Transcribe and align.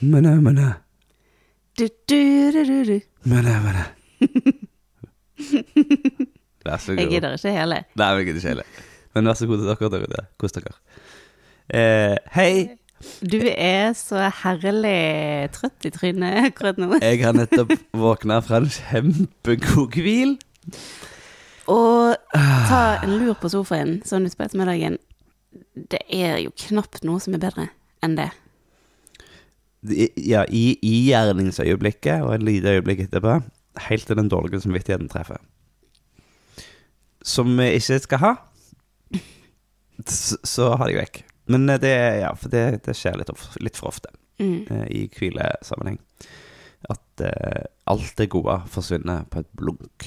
Mene, 0.00 0.36
mene, 0.40 0.74
Du, 1.78 1.88
du, 2.08 2.50
du, 2.52 2.64
du, 2.64 2.84
du. 2.84 3.00
mene, 3.24 3.54
mene. 3.64 3.84
Vær 6.66 6.76
så 6.76 6.92
god. 6.92 7.00
Jeg 7.00 7.08
gidder 7.10 7.34
ikke 7.38 7.52
hele. 7.54 7.78
Nei, 7.96 8.08
jeg 8.18 8.26
gidder 8.28 8.40
ikke 8.40 8.48
hele. 8.52 8.64
Men 9.14 9.30
vær 9.30 9.38
så 9.38 9.46
god 9.46 9.58
til 9.62 9.68
dere 9.70 9.90
der 9.94 10.06
ute. 10.06 10.22
Kos 10.38 10.52
dere. 10.56 10.74
Eh, 11.68 12.16
hei. 12.32 12.78
Du 13.20 13.38
er 13.44 13.92
så 13.94 14.24
herlig 14.40 15.50
trøtt 15.54 15.84
i 15.86 15.92
trynet 15.92 16.48
akkurat 16.48 16.80
nå. 16.80 16.96
Jeg 17.04 17.20
har 17.22 17.36
nettopp 17.36 17.74
våkna 17.92 18.40
fra 18.44 18.62
en 18.62 18.70
kjempegod 18.72 19.98
hvil. 20.00 20.38
Og 21.68 22.16
ta 22.32 22.80
en 23.04 23.18
lur 23.20 23.36
på 23.38 23.50
sofaen 23.52 23.98
sånn 24.08 24.26
utpå 24.30 24.46
ettermiddagen. 24.46 24.96
Det 25.92 26.00
er 26.08 26.40
jo 26.40 26.54
knapt 26.64 27.04
noe 27.06 27.20
som 27.20 27.36
er 27.36 27.44
bedre 27.44 27.68
enn 28.04 28.16
det. 28.16 28.30
Ja, 30.16 30.42
i, 30.48 30.72
i 30.82 30.94
gjerningsøyeblikket 31.06 32.24
og 32.24 32.32
et 32.34 32.48
lite 32.48 32.78
øyeblikk 32.78 33.04
etterpå, 33.04 33.38
helt 33.86 34.08
til 34.08 34.18
den 34.18 34.32
dårlige 34.32 34.64
samvittigheten 34.64 35.12
treffer. 35.12 35.38
Som 37.22 37.52
vi 37.60 37.74
ikke 37.76 38.00
skal 38.02 38.24
ha, 38.24 38.34
så, 40.08 40.40
så 40.42 40.72
har 40.80 40.90
jeg 40.90 41.04
vekk. 41.04 41.22
Men 41.48 41.68
eh, 41.68 41.80
det, 41.82 41.94
ja, 42.22 42.32
for 42.38 42.52
det, 42.52 42.64
det 42.86 42.96
skjer 42.96 43.18
litt, 43.20 43.32
of, 43.32 43.50
litt 43.62 43.78
for 43.80 43.92
ofte 43.92 44.12
Mm. 44.38 44.66
eh, 44.70 44.86
i 44.94 45.08
hvilesammenheng. 45.10 45.98
At 46.88 47.22
uh, 47.26 47.64
alt 47.90 48.12
det 48.20 48.28
gode 48.30 48.54
forsvinner 48.70 49.24
på 49.30 49.40
et 49.42 49.48
blunk. 49.58 50.04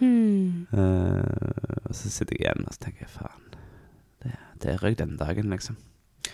Mm. 0.00 0.66
Uh, 0.72 1.84
og 1.86 1.94
så 1.94 2.10
sitter 2.10 2.34
jeg 2.34 2.42
igjen 2.42 2.66
og 2.66 2.74
så 2.74 2.82
tenker 2.82 3.04
jeg, 3.04 3.12
faen, 3.14 3.54
det, 4.24 4.32
det 4.64 4.74
røyk 4.82 4.98
den 4.98 5.14
dagen, 5.20 5.54
liksom. 5.54 5.78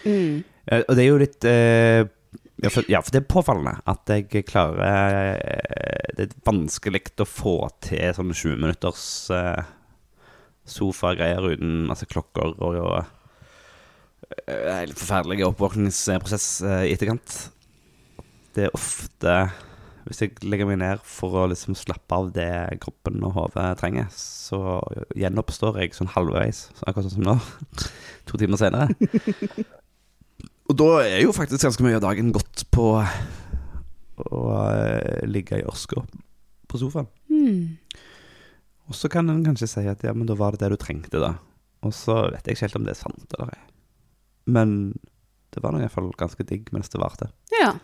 Mm. 0.07 0.41
Uh, 0.65 0.81
og 0.81 0.97
det 0.97 1.05
er 1.05 1.11
jo 1.11 1.21
litt 1.21 1.45
ja, 1.45 2.71
for, 2.71 2.89
ja, 2.89 3.03
for 3.05 3.13
det 3.13 3.21
er 3.21 3.29
påfallende 3.29 3.75
at 3.91 4.11
jeg 4.15 4.45
klarer 4.49 5.37
Det 6.17 6.25
er 6.25 6.37
vanskelig 6.47 7.03
å 7.21 7.27
få 7.29 7.55
til 7.85 8.15
sånn 8.17 8.33
20 8.33 8.63
minutters 8.63 9.05
uh, 9.35 9.61
sofagreier 10.65 11.45
uten 11.53 11.83
masse 11.91 12.09
klokker 12.09 12.57
og, 12.57 12.81
og 12.81 13.24
helt 14.49 14.99
forferdelig 14.99 15.47
oppvåkningsprosess 15.49 16.49
eh, 16.67 16.89
i 16.89 16.95
etterkant. 16.95 17.37
Det 18.55 18.69
er 18.69 18.77
ofte 18.77 19.37
Hvis 20.05 20.21
jeg 20.21 20.35
legger 20.45 20.69
meg 20.69 20.79
ned 20.83 21.05
for 21.09 21.33
å 21.41 21.47
liksom 21.49 21.77
slappe 21.79 22.13
av 22.13 22.27
det 22.37 22.77
kroppen 22.85 23.23
og 23.25 23.39
hodet 23.39 23.71
trenger, 23.81 24.11
så 24.13 24.83
gjenoppstår 25.17 25.79
jeg 25.81 25.97
sånn 25.97 26.13
halvveis, 26.13 26.67
akkurat 26.85 27.09
sånn 27.09 27.17
som 27.17 27.31
nå. 27.31 27.39
To 28.29 28.41
timer 28.41 28.61
senere. 28.61 28.93
Og 30.69 30.77
da 30.81 30.91
er 31.05 31.19
jo 31.21 31.33
faktisk 31.37 31.67
ganske 31.67 31.85
mye 31.85 31.99
av 31.99 32.05
dagen 32.05 32.31
gått 32.33 32.67
på 32.73 32.87
å 32.95 34.45
eh, 34.71 35.25
ligge 35.29 35.61
i 35.61 35.67
ørska 35.69 36.05
på 36.69 36.81
sofaen. 36.81 37.09
Hmm. 37.29 37.77
Og 38.89 38.97
så 38.97 39.11
kan 39.13 39.29
en 39.33 39.45
kanskje 39.45 39.69
si 39.71 39.85
at 39.89 40.05
ja, 40.05 40.15
men 40.17 40.29
da 40.29 40.37
var 40.39 40.57
det 40.57 40.65
det 40.65 40.73
du 40.73 40.81
trengte, 40.81 41.21
da. 41.21 41.35
Og 41.85 41.93
så 41.97 42.27
vet 42.33 42.45
jeg 42.45 42.57
ikke 42.57 42.69
helt 42.69 42.81
om 42.81 42.89
det 42.89 42.95
er 42.95 43.01
sant 43.03 43.37
eller 43.37 43.53
ei. 43.53 43.63
Men 44.45 44.99
det 45.55 45.63
var 45.63 45.73
nå 45.75 45.81
iallfall 45.85 46.11
ganske 46.19 46.45
digg 46.49 46.71
mens 46.75 46.91
det 46.93 47.01
varte. 47.01 47.31
Ja. 47.61 47.75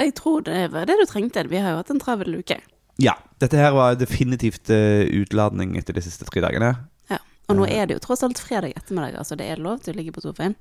Jeg 0.00 0.14
tror 0.18 0.42
det 0.46 0.70
var 0.72 0.88
det 0.88 0.96
du 0.98 1.04
trengte. 1.06 1.44
Vi 1.50 1.60
har 1.60 1.74
jo 1.74 1.80
hatt 1.82 1.92
en 1.92 2.00
travel 2.02 2.34
uke. 2.40 2.58
Ja. 3.00 3.14
Dette 3.40 3.56
her 3.60 3.72
var 3.76 3.94
definitivt 4.00 4.70
eh, 4.74 5.06
utladning 5.20 5.76
etter 5.80 5.96
de 5.96 6.02
siste 6.04 6.26
tre 6.28 6.42
dagene. 6.44 6.74
Ja. 7.12 7.20
Og 7.48 7.56
nå 7.60 7.68
er 7.68 7.86
det 7.88 7.96
jo 7.96 8.02
tross 8.04 8.24
alt 8.26 8.40
fredag 8.40 8.74
ettermiddag, 8.76 9.16
altså 9.20 9.38
det 9.38 9.46
er 9.48 9.62
lov 9.62 9.80
til 9.84 9.94
å 9.94 10.00
ligge 10.00 10.12
på 10.16 10.24
sofaen. 10.24 10.56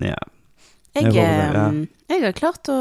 Ja. 0.00 0.16
Jeg, 0.96 1.10
Jeg 1.10 1.12
det, 1.12 1.24
ja. 1.26 1.66
eh, 1.68 1.82
jeg 2.14 2.22
har 2.24 2.36
klart 2.38 2.70
å 2.72 2.78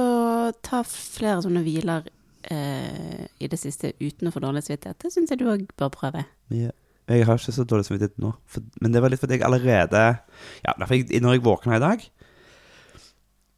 ta 0.64 0.84
flere 0.88 1.42
sånne 1.44 1.64
hviler 1.66 2.08
eh, 2.48 3.26
i 3.44 3.50
det 3.52 3.60
siste 3.60 3.92
uten 4.00 4.30
å 4.30 4.36
få 4.36 4.44
dårlig 4.44 4.64
samvittighet. 4.64 5.02
Det 5.04 5.12
syns 5.12 5.34
jeg 5.34 5.42
du 5.42 5.50
òg 5.52 5.66
bør 5.80 5.92
prøve. 5.96 6.24
Ja. 6.56 6.72
Jeg 7.06 7.26
har 7.28 7.38
ikke 7.38 7.54
så 7.54 7.66
dårlig 7.70 7.86
samvittighet 7.86 8.18
nå, 8.22 8.32
for, 8.50 8.66
men 8.82 8.94
det 8.94 9.02
var 9.04 9.14
litt 9.14 9.22
fordi 9.22 9.38
jeg 9.38 9.46
allerede 9.46 10.04
Ja, 10.66 10.74
jeg, 10.90 11.22
når 11.22 11.36
jeg 11.36 11.44
våkna 11.46 11.78
i 11.78 11.84
dag, 11.84 12.06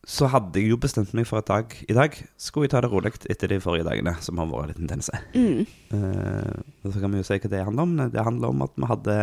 så 0.07 0.29
hadde 0.31 0.59
jeg 0.59 0.71
jo 0.71 0.79
bestemt 0.79 1.11
meg 1.15 1.27
for 1.27 1.41
at 1.41 1.49
dag, 1.49 1.73
i 1.83 1.95
dag 1.95 2.13
skulle 2.39 2.67
jeg 2.67 2.73
ta 2.75 2.81
det 2.83 2.91
rolig 2.91 3.11
etter 3.27 3.51
de 3.51 3.59
forrige 3.63 3.87
dagene, 3.87 4.13
som 4.23 4.39
har 4.39 4.47
vært 4.47 4.71
litt 4.71 4.85
intense. 4.85 5.11
Mm. 5.35 5.65
Uh, 5.91 6.87
så 6.87 7.01
kan 7.01 7.11
vi 7.11 7.19
jo 7.19 7.27
si 7.27 7.39
hva 7.43 7.51
det 7.51 7.65
handler 7.67 7.87
om. 7.87 7.97
Det 8.13 8.23
handler 8.23 8.55
om 8.55 8.63
at 8.63 8.77
vi 8.79 8.87
hadde 8.87 9.17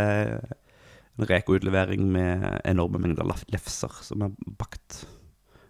en 1.15 1.29
Reko-utlevering 1.31 2.05
med 2.13 2.45
enorme 2.69 3.01
mengder 3.01 3.29
lefser 3.55 3.97
som 4.05 4.27
er 4.27 4.34
bakt. 4.61 5.05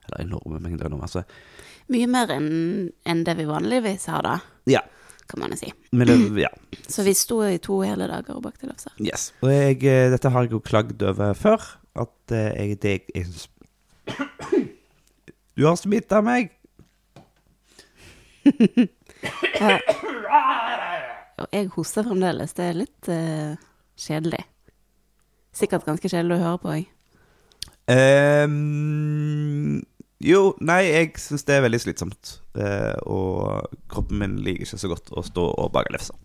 Eller 0.09 0.25
enorme 0.25 0.59
mengder, 0.65 0.91
altså. 0.99 1.23
Mye 1.93 2.09
mer 2.11 2.33
enn 2.35 2.51
en 3.07 3.23
det 3.27 3.37
vi 3.39 3.47
vanligvis 3.49 4.09
har, 4.11 4.27
da, 4.27 4.39
Ja. 4.71 4.83
Kan 5.31 5.41
man 5.43 5.55
jo 5.55 5.61
si. 5.61 5.73
Men 5.93 6.37
ja. 6.39 6.51
Så 6.95 7.05
vi 7.07 7.15
sto 7.17 7.41
i 7.47 7.59
to 7.63 7.81
hele 7.83 8.09
dager 8.11 8.37
og 8.37 8.45
bakte 8.45 8.69
lefser. 8.69 8.93
Yes. 9.01 9.33
Og 9.43 9.51
jeg, 9.53 9.81
eh, 9.89 10.11
dette 10.13 10.33
har 10.33 10.47
jeg 10.47 10.55
jo 10.55 10.61
klagd 10.65 11.03
over 11.03 11.35
før. 11.39 11.65
At 11.95 12.35
eh, 12.35 12.51
jeg, 12.59 12.81
det 12.83 12.95
jeg 13.15 13.27
syns 13.29 13.49
Du 15.55 15.67
har 15.69 15.77
smitta 15.79 16.19
meg! 16.25 16.51
Og 21.35 21.47
jeg 21.51 21.71
hoster 21.75 22.05
fremdeles. 22.07 22.53
Det 22.55 22.65
er 22.67 22.77
litt 22.79 23.09
uh, 23.11 23.55
kjedelig. 23.99 24.43
Sikkert 25.55 25.87
ganske 25.87 26.11
kjedelig 26.11 26.37
å 26.37 26.43
høre 26.43 26.61
på, 26.63 26.75
jeg. 26.77 26.87
Ehm, 27.95 29.83
jo, 30.25 30.55
nei, 30.65 30.81
jeg 30.89 31.13
syns 31.21 31.45
det 31.45 31.59
er 31.59 31.67
veldig 31.67 31.81
slitsomt. 31.83 32.39
Eh, 32.57 32.97
og 33.11 33.69
kroppen 33.93 34.21
min 34.23 34.39
liker 34.45 34.65
ikke 34.65 34.81
så 34.81 34.91
godt 34.91 35.13
å 35.13 35.25
stå 35.27 35.45
og 35.61 35.73
bake 35.75 35.93
lefser. 35.93 36.17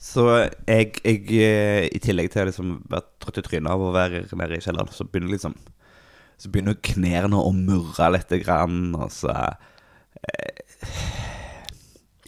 Så 0.00 0.24
jeg, 0.68 0.94
jeg 1.04 1.26
eh, 1.44 1.86
i 1.92 2.00
tillegg 2.00 2.30
til 2.32 2.44
å 2.44 2.48
liksom 2.48 2.72
være 2.90 3.06
trøtt 3.20 3.42
i 3.42 3.44
trynet 3.44 3.72
av 3.72 3.84
å 3.84 3.92
være 3.92 4.24
nede 4.32 4.56
i 4.56 4.64
kjelleren, 4.64 4.92
så 4.92 5.04
begynner 5.04 5.34
liksom 5.34 5.56
Så 6.40 6.48
begynner 6.48 6.78
knærne 6.80 7.36
å 7.36 7.50
murre 7.52 8.06
litt, 8.14 8.30
grann, 8.40 8.94
og 8.96 9.10
så 9.12 9.34
eh, 9.36 10.62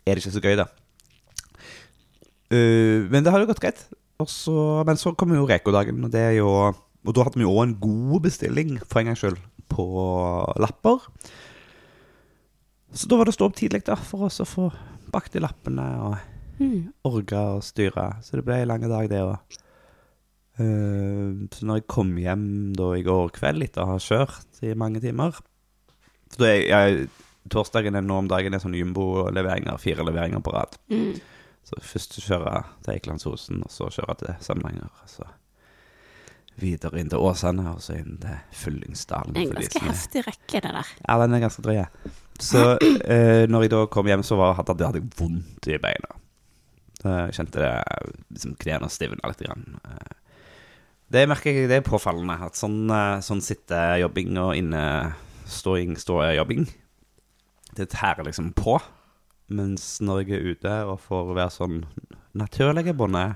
er 0.04 0.12
det 0.12 0.20
ikke 0.20 0.34
så 0.34 0.42
gøy, 0.44 0.56
da. 0.60 0.66
Uh, 2.52 3.08
men 3.08 3.24
det 3.24 3.32
har 3.32 3.40
jo 3.40 3.48
gått 3.48 3.62
greit. 3.62 3.86
Også, 4.20 4.52
men 4.84 5.00
så 5.00 5.14
kommer 5.16 5.38
jo 5.38 5.46
Reko-dagen, 5.48 6.04
og 6.04 6.12
det 6.12 6.20
er 6.20 6.34
jo 6.36 6.50
Og 7.06 7.14
da 7.16 7.24
hadde 7.26 7.40
vi 7.40 7.48
òg 7.48 7.62
en 7.64 7.78
god 7.82 8.20
bestilling, 8.28 8.76
for 8.86 9.00
en 9.00 9.10
gangs 9.10 9.22
skyld, 9.24 9.40
på 9.72 9.86
lapper. 10.60 11.06
Så 12.92 13.08
da 13.08 13.16
var 13.16 13.24
det 13.26 13.32
å 13.32 13.38
stå 13.38 13.48
opp 13.48 13.56
tidlig 13.56 13.82
da, 13.86 13.96
for 13.96 14.28
oss 14.28 14.42
å 14.44 14.46
få 14.46 14.68
bakt 15.12 15.32
de 15.34 15.42
lappene 15.42 15.86
og 16.04 16.16
Mm. 16.60 16.92
orga 17.08 17.56
og 17.56 17.62
styre. 17.64 18.22
Så 18.22 18.36
det 18.36 18.44
ble 18.44 18.60
en 18.62 18.68
lang 18.68 18.82
dag, 18.86 19.08
det 19.08 19.18
òg. 19.24 19.38
så 20.58 21.64
når 21.64 21.78
jeg 21.80 21.86
kom 21.88 22.10
hjem 22.20 22.74
da 22.76 22.90
i 22.94 23.02
går 23.02 23.30
kveld 23.32 23.62
etter 23.64 23.82
å 23.82 23.94
ha 23.94 23.96
kjørt 23.98 24.60
i 24.62 24.74
mange 24.74 25.00
timer 25.00 25.32
For 26.36 26.44
er 26.44 26.66
jeg, 26.68 27.08
Torsdagen 27.48 27.96
er 27.96 28.04
nå 28.04 28.18
om 28.20 28.28
dagen 28.28 28.54
er 28.54 28.60
sånn 28.62 28.76
jumbo-leveringer, 28.76 29.80
fire 29.80 30.04
leveringer 30.04 30.40
på 30.44 30.52
rad. 30.54 30.76
Mm. 30.92 31.16
Så 31.64 31.80
først 31.82 32.20
kjøre 32.22 32.64
til 32.84 32.94
Eikelandsosen, 32.94 33.64
og 33.64 33.70
så 33.72 33.88
kjøre 33.90 34.14
til 34.20 34.36
Samnanger. 34.44 34.92
Så 35.10 35.24
videre 36.60 37.00
inn 37.00 37.08
til 37.10 37.22
Åsane, 37.24 37.64
og 37.72 37.80
så 37.82 37.96
inn 37.98 38.18
til 38.22 38.36
Fyllingsdalen. 38.52 39.34
Det 39.34 39.42
er 39.42 39.50
en 39.50 39.60
ganske 39.60 39.84
heftig 39.86 40.24
rekke, 40.26 40.60
det 40.60 40.72
der. 40.76 40.90
Ja, 41.08 41.16
den 41.22 41.34
er 41.36 41.44
ganske 41.46 41.62
drøy. 41.64 41.80
Så 42.42 42.64
eh, 43.14 43.44
når 43.50 43.66
jeg 43.66 43.72
da 43.74 43.84
kom 43.92 44.06
hjem, 44.10 44.24
så 44.26 44.36
var, 44.40 44.54
hadde, 44.58 44.76
hadde 44.84 45.00
jeg 45.02 45.12
vondt 45.18 45.68
i 45.72 45.78
beina. 45.82 46.12
Så 47.02 47.08
Jeg 47.26 47.34
kjente 47.38 47.62
det 47.64 47.70
liksom 48.36 48.56
knærne 48.62 48.90
stivna 48.92 49.30
litt. 49.32 49.42
Grann. 49.46 49.78
Eh, 49.84 50.18
Det 51.12 51.26
merker 51.28 51.52
jeg, 51.52 51.68
det 51.68 51.80
er 51.80 51.86
påfallende. 51.88 52.38
At 52.46 52.56
sånn, 52.56 52.84
eh, 52.90 53.18
sånn 53.24 53.42
sittejobbing 53.44 54.38
og 54.40 54.54
inneståing, 54.56 55.96
ståjobbing, 56.00 56.68
det 57.76 57.90
tærer 57.92 58.24
liksom 58.28 58.52
på. 58.56 58.78
Mens 59.52 59.98
når 60.00 60.22
jeg 60.22 60.38
er 60.38 60.46
ute 60.54 60.76
og 60.88 61.00
får 61.04 61.34
være 61.36 61.52
sånn 61.52 61.80
naturlige 62.38 62.94
bonde, 62.96 63.34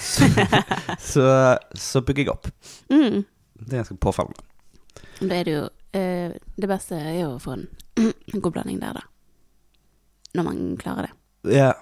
så, 0.00 0.28
så, 1.10 1.26
så 1.74 2.02
bygger 2.02 2.24
jeg 2.24 2.32
opp. 2.34 2.48
Mm. 2.92 3.24
Det 3.58 3.74
er 3.74 3.82
ganske 3.82 3.98
påfallende. 4.00 4.44
Da 5.18 5.34
er 5.34 5.46
det 5.48 5.54
jo 5.54 5.62
eh, 5.98 6.34
Det 6.54 6.68
beste 6.70 6.98
er 6.98 7.16
jo 7.20 7.30
å 7.34 7.42
få 7.42 7.56
en, 7.56 7.66
god 8.42 8.52
blanding 8.54 8.80
der, 8.82 9.00
da. 9.00 9.06
Når 10.38 10.46
man 10.46 10.60
klarer 10.80 11.08
det. 11.08 11.54
Ja. 11.56 11.72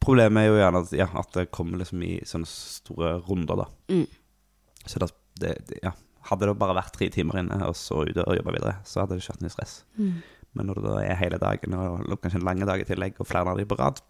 Problemet 0.00 0.46
er 0.46 0.48
jo 0.48 0.60
gjerne 0.60 0.84
at, 0.84 0.92
ja, 0.96 1.08
at 1.20 1.34
det 1.36 1.50
kommer 1.52 1.82
liksom 1.82 2.02
i 2.06 2.14
sånne 2.26 2.48
store 2.48 3.16
runder, 3.26 3.64
da. 3.64 3.66
Mm. 3.92 4.06
Så 4.86 5.02
det, 5.02 5.12
det, 5.42 5.58
Ja. 5.84 5.96
Hadde 6.28 6.50
det 6.50 6.58
bare 6.60 6.74
vært 6.76 6.92
tre 6.92 7.06
timer 7.10 7.38
inne 7.40 7.56
og 7.64 7.72
så 7.80 8.02
ute 8.04 8.20
og 8.28 8.36
jobba 8.36 8.52
videre, 8.52 8.74
så 8.84 9.00
hadde 9.00 9.16
det 9.16 9.22
ikke 9.22 9.32
vært 9.32 9.44
noe 9.46 9.52
stress. 9.54 9.70
Men 9.96 10.68
når 10.68 10.78
det 10.78 10.84
da 10.84 10.96
er 11.00 11.16
hele 11.16 11.38
dagen, 11.40 11.76
og 11.78 12.18
kanskje 12.20 12.42
en 12.42 12.44
lang 12.44 12.60
dag 12.68 12.82
i 12.82 12.84
tillegg, 12.86 13.16
og 13.16 13.28
flere 13.30 13.54
av 13.54 13.58
de 13.58 13.64
på 13.70 13.78
rad, 13.78 14.02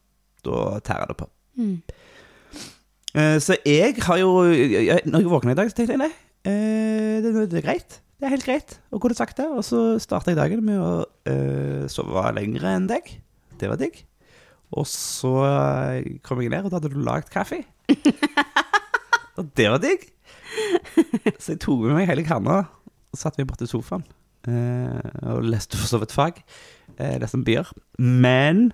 da 0.42 0.56
tærer 0.84 1.12
det 1.12 1.16
på. 1.20 1.28
Eh, 1.62 1.76
Så 3.10 3.56
jeg 3.66 3.96
har 4.06 4.18
jo 4.20 4.44
jeg, 4.46 5.00
Når 5.04 5.24
jeg 5.24 5.30
våkna 5.32 5.54
i 5.54 5.58
dag, 5.58 5.70
så 5.70 5.74
tenkte 5.74 5.96
jeg 5.96 6.02
nei, 6.04 6.12
eh, 6.46 7.16
det, 7.24 7.32
det 7.50 7.58
er 7.58 7.66
greit. 7.66 7.96
Det 8.20 8.28
er 8.28 8.34
helt 8.34 8.44
greit 8.44 8.76
å 8.92 9.00
gå 9.00 9.08
til 9.08 9.16
sakte. 9.16 9.46
Og 9.48 9.64
så 9.64 9.96
starta 10.02 10.28
jeg 10.28 10.36
dagen 10.36 10.60
med 10.66 10.76
å 10.76 10.92
uh, 11.08 11.84
sove 11.88 12.24
lenger 12.36 12.66
enn 12.74 12.88
deg. 12.90 13.08
Det 13.60 13.70
var 13.70 13.80
digg. 13.80 13.96
Og 14.76 14.84
så 14.86 15.32
eh, 15.48 16.18
kom 16.22 16.42
jeg 16.44 16.52
ned, 16.52 16.66
og 16.66 16.70
da 16.70 16.78
hadde 16.78 16.92
du 16.92 17.00
lagd 17.02 17.32
kaffe. 17.32 17.62
og 19.40 19.48
det 19.58 19.66
var 19.72 19.80
digg. 19.82 20.04
Så 21.40 21.54
jeg 21.54 21.62
tok 21.64 21.80
med 21.86 21.96
meg 21.96 22.10
hele 22.10 22.26
kanna 22.28 22.60
og 22.60 23.18
satte 23.18 23.40
meg 23.40 23.48
borti 23.50 23.66
sofaen. 23.70 24.04
Uh, 24.44 25.00
og 25.32 25.48
leste 25.48 25.80
for 25.80 25.88
så 25.88 25.98
vidt 26.00 26.14
fag. 26.14 26.38
Uh, 27.00 27.16
leste 27.22 27.40
om 27.40 27.46
byer. 27.48 27.72
Men 27.98 28.68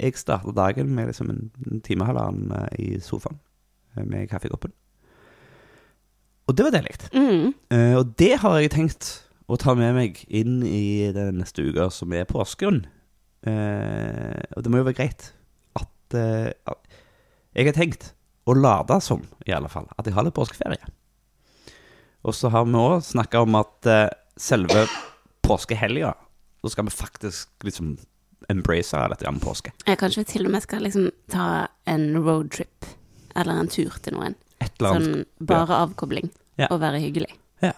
jeg 0.00 0.18
starta 0.20 0.52
dagen 0.52 0.92
med 0.94 1.08
liksom 1.10 1.30
en, 1.32 1.46
en 1.70 1.80
time 1.84 2.06
halvannen 2.08 2.52
eh, 2.52 2.80
i 2.82 2.88
sofaen 3.00 3.38
eh, 3.96 4.04
med 4.04 4.28
kaffekoppen. 4.30 4.74
Og 6.46 6.56
det 6.56 6.66
var 6.66 6.74
deilig. 6.76 6.96
Mm. 7.10 7.54
Uh, 7.72 7.94
og 8.00 8.12
det 8.20 8.36
har 8.42 8.60
jeg 8.60 8.74
tenkt 8.76 9.08
å 9.50 9.58
ta 9.58 9.74
med 9.78 9.96
meg 9.96 10.20
inn 10.26 10.60
i 10.66 11.08
den 11.14 11.40
neste 11.40 11.64
uka, 11.66 11.88
som 11.90 12.12
er 12.14 12.28
påsken. 12.30 12.84
Uh, 13.46 14.38
og 14.54 14.62
det 14.62 14.70
må 14.70 14.80
jo 14.80 14.86
være 14.86 14.98
greit 15.00 15.26
at, 15.78 16.14
uh, 16.14 16.76
Jeg 17.54 17.68
har 17.68 17.74
tenkt 17.74 18.12
å 18.46 18.54
lade 18.54 19.00
som, 19.02 19.24
i 19.46 19.54
alle 19.54 19.70
fall, 19.70 19.88
at 19.98 20.06
jeg 20.06 20.14
har 20.14 20.26
litt 20.26 20.36
påskeferie. 20.36 20.92
Og 22.26 22.34
så 22.34 22.50
har 22.50 22.66
vi 22.66 22.78
òg 22.78 23.00
snakka 23.06 23.42
om 23.42 23.58
at 23.58 23.88
selve 24.38 24.84
påskehelga, 25.46 26.12
da 26.62 26.70
skal 26.70 26.86
vi 26.86 26.94
faktisk 26.94 27.66
liksom 27.66 27.94
embrace 28.52 28.96
dette 29.10 29.24
grann 29.24 29.40
påske. 29.42 29.72
Jeg 29.86 29.98
kanskje 29.98 30.22
vi 30.22 30.28
til 30.32 30.46
og 30.46 30.52
med 30.54 30.62
skal 30.64 30.84
liksom 30.86 31.08
ta 31.32 31.66
en 31.90 32.08
roadtrip, 32.22 32.86
eller 33.36 33.60
en 33.62 33.68
tur 33.72 33.96
til 34.04 34.14
noen. 34.18 34.34
Et 34.60 34.70
eller 34.80 34.94
annet. 34.96 35.06
Sånn 35.06 35.46
bare 35.52 35.80
avkobling, 35.86 36.30
Ja. 36.58 36.68
og 36.70 36.80
være 36.80 37.00
hyggelig. 37.02 37.32
Ja. 37.62 37.72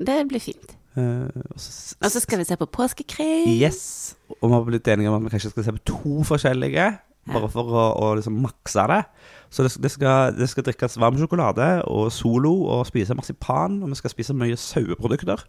Det 0.00 0.18
blir 0.28 0.40
fint. 0.40 0.76
Uh, 0.96 1.28
og 1.54 1.60
så, 1.62 1.94
Og 2.02 2.10
så 2.10 2.20
skal 2.20 2.38
vi 2.40 2.44
se 2.44 2.56
på 2.58 2.66
påskekrim. 2.66 3.46
Yes. 3.60 4.16
Og 4.40 4.48
vi 4.50 4.54
har 4.56 4.64
blitt 4.66 4.88
enige 4.90 5.08
om 5.08 5.14
at 5.20 5.22
vi 5.28 5.36
kanskje 5.36 5.50
skal 5.54 5.64
se 5.64 5.72
på 5.76 5.84
to 5.86 6.22
forskjellige, 6.26 6.88
bare 7.30 7.48
for 7.52 7.62
å, 7.70 7.84
å 8.00 8.14
liksom 8.18 8.40
makse 8.42 8.84
det. 8.90 9.04
Så 9.50 9.62
det, 9.66 9.70
det, 9.82 9.90
skal, 9.94 10.34
det 10.34 10.48
skal 10.50 10.64
drikkes 10.66 10.98
varm 10.98 11.16
sjokolade 11.18 11.68
og 11.86 12.10
Solo 12.14 12.52
og 12.74 12.84
spise 12.88 13.14
marsipan, 13.14 13.80
og 13.82 13.88
vi 13.92 13.98
skal 14.00 14.10
spise 14.12 14.34
mye 14.34 14.56
saueprodukter. 14.58 15.42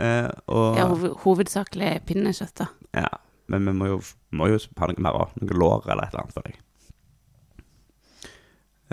Uh, 0.00 0.28
og, 0.48 0.78
Ja, 0.78 0.86
hovedsakelig 1.24 1.90
pinnekjøtt, 2.08 2.54
da. 2.62 2.68
ja, 2.96 3.08
men 3.52 3.66
vi 3.68 3.74
må 3.76 3.90
jo, 3.90 3.98
må 4.32 4.48
jo 4.52 4.60
ha 4.80 4.88
noe 4.88 5.04
mer 5.04 5.18
òg. 5.18 5.34
Noe 5.42 5.58
lår 5.60 5.90
eller 5.92 6.06
et 6.06 6.14
eller 6.14 6.24
annet, 6.24 6.36
føler 6.36 6.54
jeg. 6.54 6.60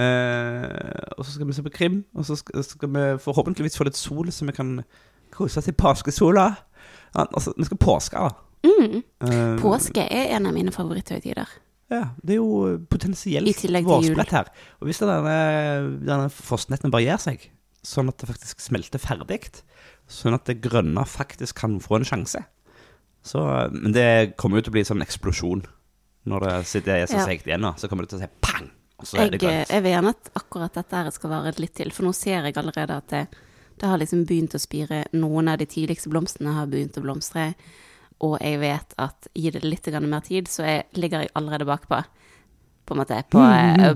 Eh, 0.02 1.08
og 1.18 1.26
så 1.26 1.34
skal 1.36 1.48
vi 1.50 1.56
se 1.56 1.66
på 1.66 1.74
krim, 1.74 1.98
og 2.16 2.28
så 2.28 2.38
skal, 2.40 2.64
skal 2.66 2.92
vi 2.96 3.08
forhåpentligvis 3.22 3.78
få 3.80 3.88
litt 3.88 4.00
sol, 4.00 4.32
så 4.34 4.48
vi 4.48 4.56
kan 4.56 4.78
kose 5.36 5.62
oss 5.62 5.70
i 5.72 5.76
påskesola. 5.76 6.48
Ja, 7.16 7.26
altså, 7.26 7.54
vi 7.58 7.68
skal 7.68 7.82
påske, 7.82 8.22
da. 8.22 8.48
Mm. 8.62 9.02
Eh, 9.26 9.56
Påske 9.62 10.04
er 10.06 10.36
en 10.36 10.48
av 10.48 10.56
mine 10.56 10.74
favoritthøytider. 10.74 11.50
Ja, 11.92 12.04
det 12.24 12.38
er 12.38 12.40
jo 12.40 12.78
potensielt 12.92 13.64
vårsprett 13.84 14.36
her. 14.36 14.52
Og 14.80 14.88
hvis 14.88 15.02
denne, 15.02 15.34
denne 16.00 16.30
frostnetten 16.32 16.94
bare 16.94 17.04
gir 17.04 17.20
seg, 17.20 17.50
sånn 17.84 18.12
at 18.12 18.22
det 18.22 18.30
faktisk 18.30 18.62
smelter 18.64 19.02
ferdig, 19.02 19.50
sånn 20.12 20.38
at 20.38 20.46
det 20.48 20.62
grønne 20.64 21.04
faktisk 21.10 21.58
kan 21.64 21.80
få 21.84 22.00
en 22.00 22.08
sjanse 22.08 22.44
så, 23.24 23.70
Men 23.72 23.92
det 23.94 24.36
kommer 24.38 24.58
jo 24.58 24.62
til 24.66 24.72
å 24.72 24.76
bli 24.78 24.82
en 24.86 24.90
sånn 24.96 25.06
eksplosjon. 25.06 25.66
Når 26.26 26.40
det 26.46 26.66
sitter 26.70 26.96
er 26.96 27.06
så 27.10 27.18
Ja. 27.18 27.26
seigt 27.26 27.46
igjen 27.48 27.66
så 27.78 27.88
kommer 27.90 28.04
det 28.06 28.10
til 28.10 28.20
å 28.20 28.22
si 28.22 28.28
pang! 28.42 28.70
Og 29.00 29.06
så 29.08 29.18
er 29.18 29.30
det 29.32 29.42
Jeg, 29.42 29.50
grønt. 29.50 29.70
jeg 29.70 29.84
vil 29.84 29.92
gjerne 29.92 30.10
at 30.10 30.30
akkurat 30.36 30.74
dette 30.74 30.92
her 30.96 31.10
skal 31.12 31.30
vare 31.32 31.54
litt 31.60 31.74
til, 31.74 31.90
for 31.92 32.04
nå 32.06 32.14
ser 32.14 32.44
jeg 32.46 32.54
allerede 32.58 32.98
at 32.98 33.08
det, 33.10 33.28
det 33.80 33.88
har 33.90 33.98
liksom 33.98 34.26
begynt 34.30 34.54
å 34.54 34.60
spire. 34.62 35.06
Noen 35.14 35.48
av 35.50 35.58
de 35.58 35.66
tidligste 35.66 36.10
blomstene 36.10 36.54
har 36.54 36.68
begynt 36.68 36.98
å 36.98 37.02
blomstre, 37.02 37.56
og 38.22 38.38
jeg 38.40 38.60
vet 38.60 38.94
at 39.00 39.28
gi 39.34 39.50
det 39.50 39.64
litt 39.64 39.88
mer 40.04 40.20
tid, 40.22 40.46
så 40.48 40.64
jeg, 40.64 40.86
ligger 40.94 41.22
jeg 41.22 41.32
allerede 41.36 41.66
bakpå, 41.66 42.04
på 42.86 42.94
en 42.94 42.98
måte, 43.02 43.24
på, 43.32 43.40
eh, 43.42 43.96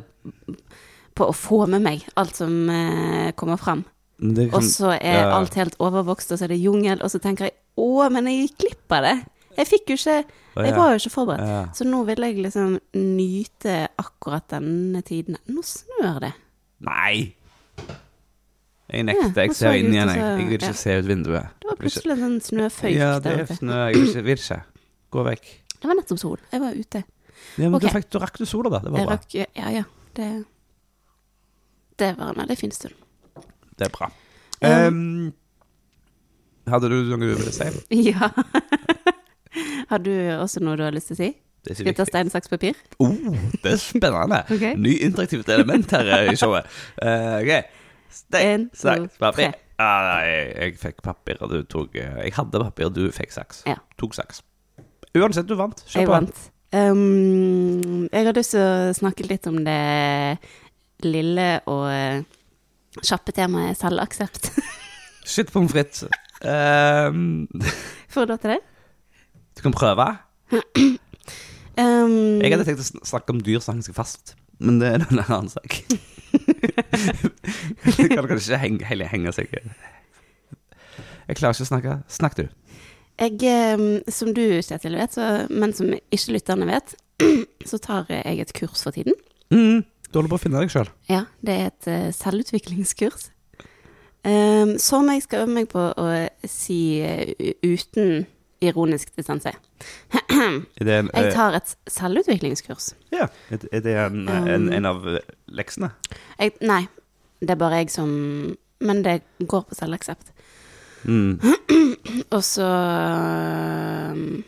på 1.14 1.28
å 1.30 1.34
få 1.36 1.68
med 1.68 1.82
meg 1.84 2.04
alt 2.18 2.36
som 2.36 2.68
eh, 2.70 3.32
kommer 3.34 3.58
fram. 3.58 3.86
Kan- 4.20 4.50
Og 4.54 4.64
så 4.64 4.98
er 5.00 5.22
ja. 5.22 5.32
alt 5.38 5.54
helt 5.54 5.78
overvokst, 5.78 6.32
og 6.32 6.40
så 6.40 6.46
er 6.46 6.48
det 6.56 6.62
jungel, 6.64 7.02
og 7.04 7.12
så 7.12 7.20
tenker 7.22 7.46
jeg 7.46 7.54
å, 7.76 8.10
men 8.14 8.30
jeg 8.30 8.46
gikk 8.46 8.58
glipp 8.64 8.96
av 8.98 9.08
det. 9.08 9.16
Jeg 9.56 9.70
fikk 9.70 9.94
jo 9.94 9.96
ikke 10.00 10.18
Jeg 10.56 10.76
var 10.76 10.94
jo 10.94 11.00
ikke 11.00 11.12
forberedt. 11.12 11.50
Ja. 11.52 11.64
Så 11.76 11.88
nå 11.88 12.02
vil 12.08 12.24
jeg 12.24 12.38
liksom 12.44 12.78
nyte 12.96 13.76
akkurat 14.00 14.48
denne 14.52 15.02
tiden. 15.08 15.40
Nå 15.52 15.64
snør 15.68 16.22
det. 16.24 16.32
Nei! 16.88 17.36
Jeg 18.86 19.08
nekter. 19.08 19.42
Jeg 19.42 19.58
ser 19.58 19.76
inn 19.80 19.92
igjen, 19.92 20.12
jeg. 20.12 20.22
Jeg 20.22 20.48
vil 20.48 20.58
ikke 20.60 20.72
ja. 20.72 20.80
se 20.80 20.96
ut 21.00 21.10
vinduet. 21.10 21.54
Det 21.60 21.70
var 21.72 21.80
plutselig 21.82 22.16
en 22.16 22.24
sånn 22.24 22.40
snøføyk 22.48 22.96
Ja, 22.96 23.12
det 23.24 23.36
er 23.42 23.48
snø. 23.50 23.80
Jeg 23.90 24.00
vil 24.00 24.10
ikke, 24.12 24.26
vil 24.28 24.42
ikke. 24.44 24.60
Gå 25.16 25.26
vekk. 25.30 25.54
Det 25.76 25.90
var 25.90 26.00
nettopp 26.00 26.22
sol. 26.22 26.44
Jeg 26.52 26.64
var 26.64 26.76
ute. 26.76 27.02
Ja, 27.56 27.70
men 27.70 27.80
okay. 27.80 27.96
fikk, 27.98 28.12
du 28.14 28.20
rakk 28.22 28.38
du 28.40 28.46
sola, 28.48 28.72
da. 28.78 28.84
Det 28.86 28.94
var 28.94 29.10
bra. 29.10 29.18
rakk 29.18 29.36
Ja, 29.40 29.72
ja. 29.74 29.88
Det 30.16 30.30
Det 32.00 32.12
var 32.20 32.32
en 32.32 32.44
veldig 32.44 32.58
fin 32.60 32.72
stund. 32.76 32.96
Det 33.76 33.90
er 33.90 33.92
bra. 33.92 34.12
Um, 34.62 34.70
Ehm, 34.70 35.34
hadde 36.72 36.90
du 36.92 36.96
noe 37.12 37.20
du 37.22 37.34
ville 37.36 37.54
si? 37.56 37.68
Ja. 38.12 38.32
Har 39.90 40.02
du 40.04 40.12
også 40.36 40.60
noe 40.64 40.76
du 40.80 40.84
har 40.84 40.96
lyst 40.96 41.12
til 41.12 41.16
å 41.18 41.20
si? 41.24 41.30
Det 41.66 41.74
Skal 41.78 41.88
vi 41.88 41.94
ta 41.98 42.06
stein, 42.06 42.30
saks, 42.30 42.50
papir? 42.52 42.78
Oh, 43.02 43.14
det 43.64 43.72
er 43.72 43.80
spennende. 43.82 44.44
okay. 44.54 44.76
Ny 44.78 44.98
interaktivt 45.08 45.50
element 45.50 45.94
her 45.96 46.30
i 46.30 46.36
showet. 46.38 46.68
Uh, 47.02 47.40
ok. 47.42 47.86
Stein, 48.14 48.68
saks, 48.78 49.16
papir. 49.22 49.56
Ah, 49.82 50.04
nei, 50.08 50.20
jeg, 50.30 50.52
jeg 50.60 50.76
fikk 50.80 51.02
papir, 51.04 51.40
og 51.44 51.50
du 51.52 51.58
tok 51.68 51.98
eh, 52.00 52.20
Jeg 52.24 52.36
hadde 52.38 52.62
papir, 52.64 52.88
og 52.88 52.94
du 52.96 53.10
fikk 53.12 53.34
saks. 53.36 53.64
Ja. 53.68 53.76
Tok 54.00 54.14
saks. 54.16 54.40
Uansett, 55.16 55.50
du 55.50 55.58
vant. 55.60 55.82
Kjør 55.90 56.00
Jeg 56.04 56.08
på. 56.08 56.14
vant. 56.14 56.44
Um, 56.76 58.06
jeg 58.12 58.28
har 58.28 58.36
lyst 58.38 58.54
til 58.56 58.62
å 58.64 58.94
snakke 58.96 59.28
litt 59.28 59.48
om 59.52 59.58
det 59.66 59.80
lille 61.06 61.50
og 61.72 61.86
eh, 61.92 62.24
kjappe 63.04 63.36
temaet 63.36 63.80
selvaksept. 63.80 64.52
Shit 65.28 65.52
pommes 65.54 65.74
frites. 65.74 66.06
Ehm, 66.46 67.48
Får 68.14 68.26
du 68.26 68.34
lov 68.36 68.42
til 68.44 68.56
det? 68.56 68.62
du 69.56 69.62
kan 69.64 69.74
prøve. 69.74 70.06
Um, 71.80 72.40
Jeg 72.44 72.52
hadde 72.52 72.66
tenkt 72.68 72.84
å 72.84 73.08
snakke 73.08 73.34
om 73.34 73.40
dyr 73.44 73.62
som 73.64 73.76
henger 73.76 73.90
seg 73.90 73.98
fast, 73.98 74.36
men 74.60 74.82
det 74.82 74.92
er 74.92 75.06
en 75.06 75.22
annen 75.24 75.50
sak. 75.52 75.80
det 77.86 78.10
kan 78.12 78.28
kanskje 78.28 78.52
ikke 78.52 78.60
henge, 78.62 78.86
heller 78.90 79.08
henge 79.08 79.32
seg 79.36 79.48
Jeg 79.56 81.38
klarer 81.40 81.56
ikke 81.56 81.66
å 81.66 81.72
snakke. 81.72 81.98
Snakk, 82.12 82.36
du. 82.38 82.46
Jeg, 83.16 83.40
um, 83.80 84.02
som 84.12 84.34
du, 84.36 84.44
Kjetil, 84.60 84.98
vet, 85.00 85.16
så, 85.16 85.48
men 85.50 85.74
som 85.76 85.94
ikke 85.96 86.36
lytterne 86.36 86.68
vet, 86.68 86.98
så 87.70 87.80
tar 87.80 88.12
jeg 88.12 88.44
et 88.44 88.54
kurs 88.58 88.84
for 88.84 88.96
tiden. 88.96 89.16
Mm, 89.56 89.86
du 90.12 90.20
holder 90.20 90.34
på 90.34 90.40
å 90.40 90.44
finne 90.44 90.62
deg 90.62 90.74
sjøl. 90.74 90.92
Ja, 91.08 91.26
det 91.46 91.56
er 91.56 91.72
et 91.72 91.88
eh, 91.92 92.10
selvutviklingskurs. 92.16 93.30
Um, 94.26 94.78
som 94.82 95.06
jeg 95.14 95.22
skal 95.22 95.44
øve 95.44 95.54
meg 95.54 95.68
på 95.70 95.82
å 96.02 96.06
si 96.50 97.00
eh, 97.06 97.34
uten 97.62 98.26
ironisk 98.66 99.12
distanse. 99.16 99.52
Det 100.80 100.90
en, 100.96 101.10
Jeg 101.14 101.28
eh, 101.28 101.34
tar 101.36 101.54
et 101.60 101.76
selvutviklingskurs. 101.92 102.94
ja, 103.14 103.28
er 103.52 103.58
det- 103.62 103.70
er 103.72 103.80
det 103.86 103.94
en, 104.08 104.28
en, 104.30 104.66
en 104.74 104.86
av 104.90 105.06
eh, 105.08 105.20
leksene? 105.48 105.92
Jeg, 106.40 106.56
nei, 106.62 106.88
det 107.42 107.52
er 107.54 107.60
bare 107.62 107.84
jeg 107.84 107.92
som 107.94 108.10
Men 108.82 109.04
det 109.06 109.22
går 109.40 109.62
på 109.70 109.76
selvaksept. 109.78 110.32
Mm. 111.06 111.40
Og 112.36 112.42
så 112.44 112.66
um, 112.66 114.44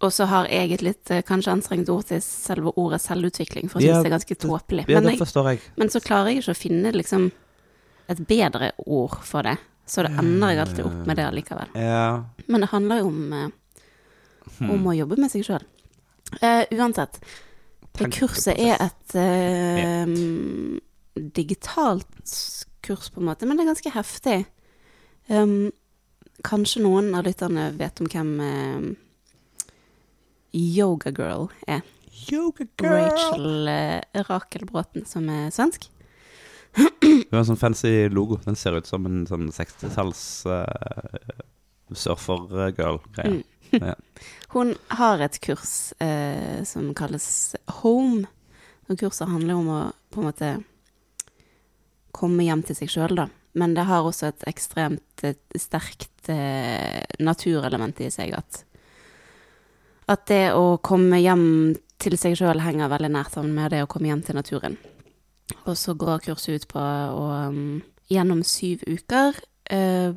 Og 0.00 0.12
så 0.12 0.24
har 0.30 0.46
jeg 0.48 0.72
et 0.76 0.82
litt 0.84 1.10
eh, 1.12 1.22
kanskje 1.26 1.52
anstrengt 1.52 1.88
ord 1.92 2.06
til 2.08 2.20
selve 2.24 2.72
ordet 2.80 3.00
selvutvikling, 3.04 3.68
for 3.70 3.80
jeg 3.80 3.90
Ja, 3.90 3.94
synes 3.98 4.04
det 4.04 4.10
er 4.12 4.16
ganske 4.18 4.38
tåpelig. 4.44 4.84
Ja, 4.88 5.00
Men, 5.00 5.16
jeg. 5.18 5.60
men 5.76 5.90
så 5.92 6.00
klarer 6.00 6.30
jeg 6.32 6.40
ikke 6.42 6.54
å 6.54 6.60
finne 6.60 6.92
liksom 6.96 7.30
et 8.10 8.22
bedre 8.28 8.72
ord 8.86 9.20
for 9.26 9.46
det. 9.46 9.56
Så 9.90 10.04
det 10.06 10.12
ender 10.20 10.52
jeg 10.52 10.62
alltid 10.62 10.86
opp 10.86 11.06
med 11.08 11.18
det 11.18 11.26
allikevel. 11.26 11.72
Ja. 11.74 12.22
Men 12.46 12.62
det 12.62 12.70
handler 12.70 13.00
jo 13.00 13.08
om, 13.10 13.22
om 14.60 14.74
om 14.74 14.88
å 14.90 14.96
jobbe 14.96 15.18
med 15.20 15.32
seg 15.32 15.46
sjøl. 15.46 15.66
uansett. 16.40 17.20
Det 17.98 18.06
kurset 18.14 18.54
er 18.54 18.78
et 18.78 19.14
eh, 19.18 20.10
digitalt 21.34 22.34
kurs, 22.84 23.10
på 23.10 23.20
en 23.20 23.28
måte, 23.28 23.46
men 23.46 23.58
det 23.58 23.64
er 23.64 23.72
ganske 23.72 23.92
heftig. 23.94 24.38
Um, 25.30 25.70
kanskje 26.46 26.82
noen 26.84 27.10
av 27.14 27.26
lytterne 27.26 27.68
vet 27.76 28.00
om 28.00 28.08
hvem 28.10 28.30
uh, 28.40 28.86
Yoga 30.56 31.12
Girl 31.12 31.50
er. 31.68 31.82
Yoga 32.30 32.66
girl. 32.80 33.10
Rachel 33.10 33.68
uh, 33.68 34.22
Rakel 34.28 34.64
Bråten, 34.68 35.04
som 35.08 35.28
er 35.32 35.50
svensk. 35.54 35.90
Hun 36.76 37.32
har 37.32 37.42
en 37.42 37.48
sånn 37.52 37.60
fancy 37.60 37.92
logo. 38.12 38.38
Den 38.44 38.58
ser 38.58 38.76
ut 38.78 38.88
som 38.88 39.06
en 39.08 39.24
sånn 39.28 39.48
60-talls 39.54 40.22
uh, 40.50 40.64
surfer-girl-greie. 41.90 43.40
Mm. 43.40 43.42
Ja. 43.78 43.94
Hun 44.54 44.74
har 44.98 45.22
et 45.22 45.38
kurs 45.42 45.92
uh, 46.02 46.62
som 46.66 46.92
kalles 46.98 47.56
Home. 47.80 48.26
Og 48.90 48.98
kurset 48.98 49.30
handler 49.30 49.58
om 49.58 49.70
å 49.70 49.80
på 50.10 50.22
en 50.22 50.26
måte 50.26 50.54
komme 52.14 52.42
hjem 52.42 52.64
til 52.66 52.78
seg 52.78 52.90
sjøl, 52.90 53.14
da. 53.20 53.28
Men 53.58 53.74
det 53.74 53.86
har 53.86 54.06
også 54.06 54.30
et 54.30 54.42
ekstremt 54.50 55.24
et 55.26 55.58
sterkt 55.58 56.30
uh, 56.30 57.02
naturelement 57.22 58.02
i 58.02 58.10
seg. 58.10 58.34
At, 58.38 58.64
at 60.10 60.26
det 60.30 60.44
å 60.58 60.80
komme 60.82 61.22
hjem 61.22 61.46
til 62.00 62.16
seg 62.18 62.38
sjøl 62.38 62.62
henger 62.64 62.90
veldig 62.90 63.12
nært 63.12 63.36
sammen 63.36 63.54
med 63.58 63.74
det 63.74 63.84
å 63.84 63.90
komme 63.90 64.10
hjem 64.10 64.24
til 64.26 64.38
naturen. 64.38 64.78
Og 65.66 65.76
så 65.78 65.94
går 65.98 66.24
kurset 66.26 66.62
ut 66.62 66.68
på 66.70 66.80
å 66.80 67.26
um, 67.50 67.80
gjennom 68.10 68.42
syv 68.46 68.82
uker 68.88 69.36
eh, 69.70 70.12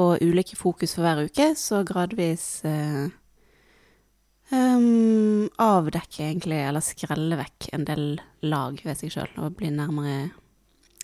og 0.00 0.22
ulike 0.24 0.56
fokus 0.56 0.94
for 0.96 1.04
hver 1.04 1.26
uke, 1.28 1.50
så 1.58 1.82
gradvis 1.84 2.46
eh, 2.64 3.10
um, 4.52 5.50
avdekke 5.60 6.24
egentlig, 6.24 6.62
eller 6.64 6.84
skrelle 6.84 7.36
vekk 7.42 7.68
en 7.76 7.84
del 7.88 8.06
lag 8.48 8.80
ved 8.80 8.96
seg 9.00 9.12
sjøl, 9.12 9.34
og 9.40 9.58
bli 9.60 9.72
nærmere 9.74 10.30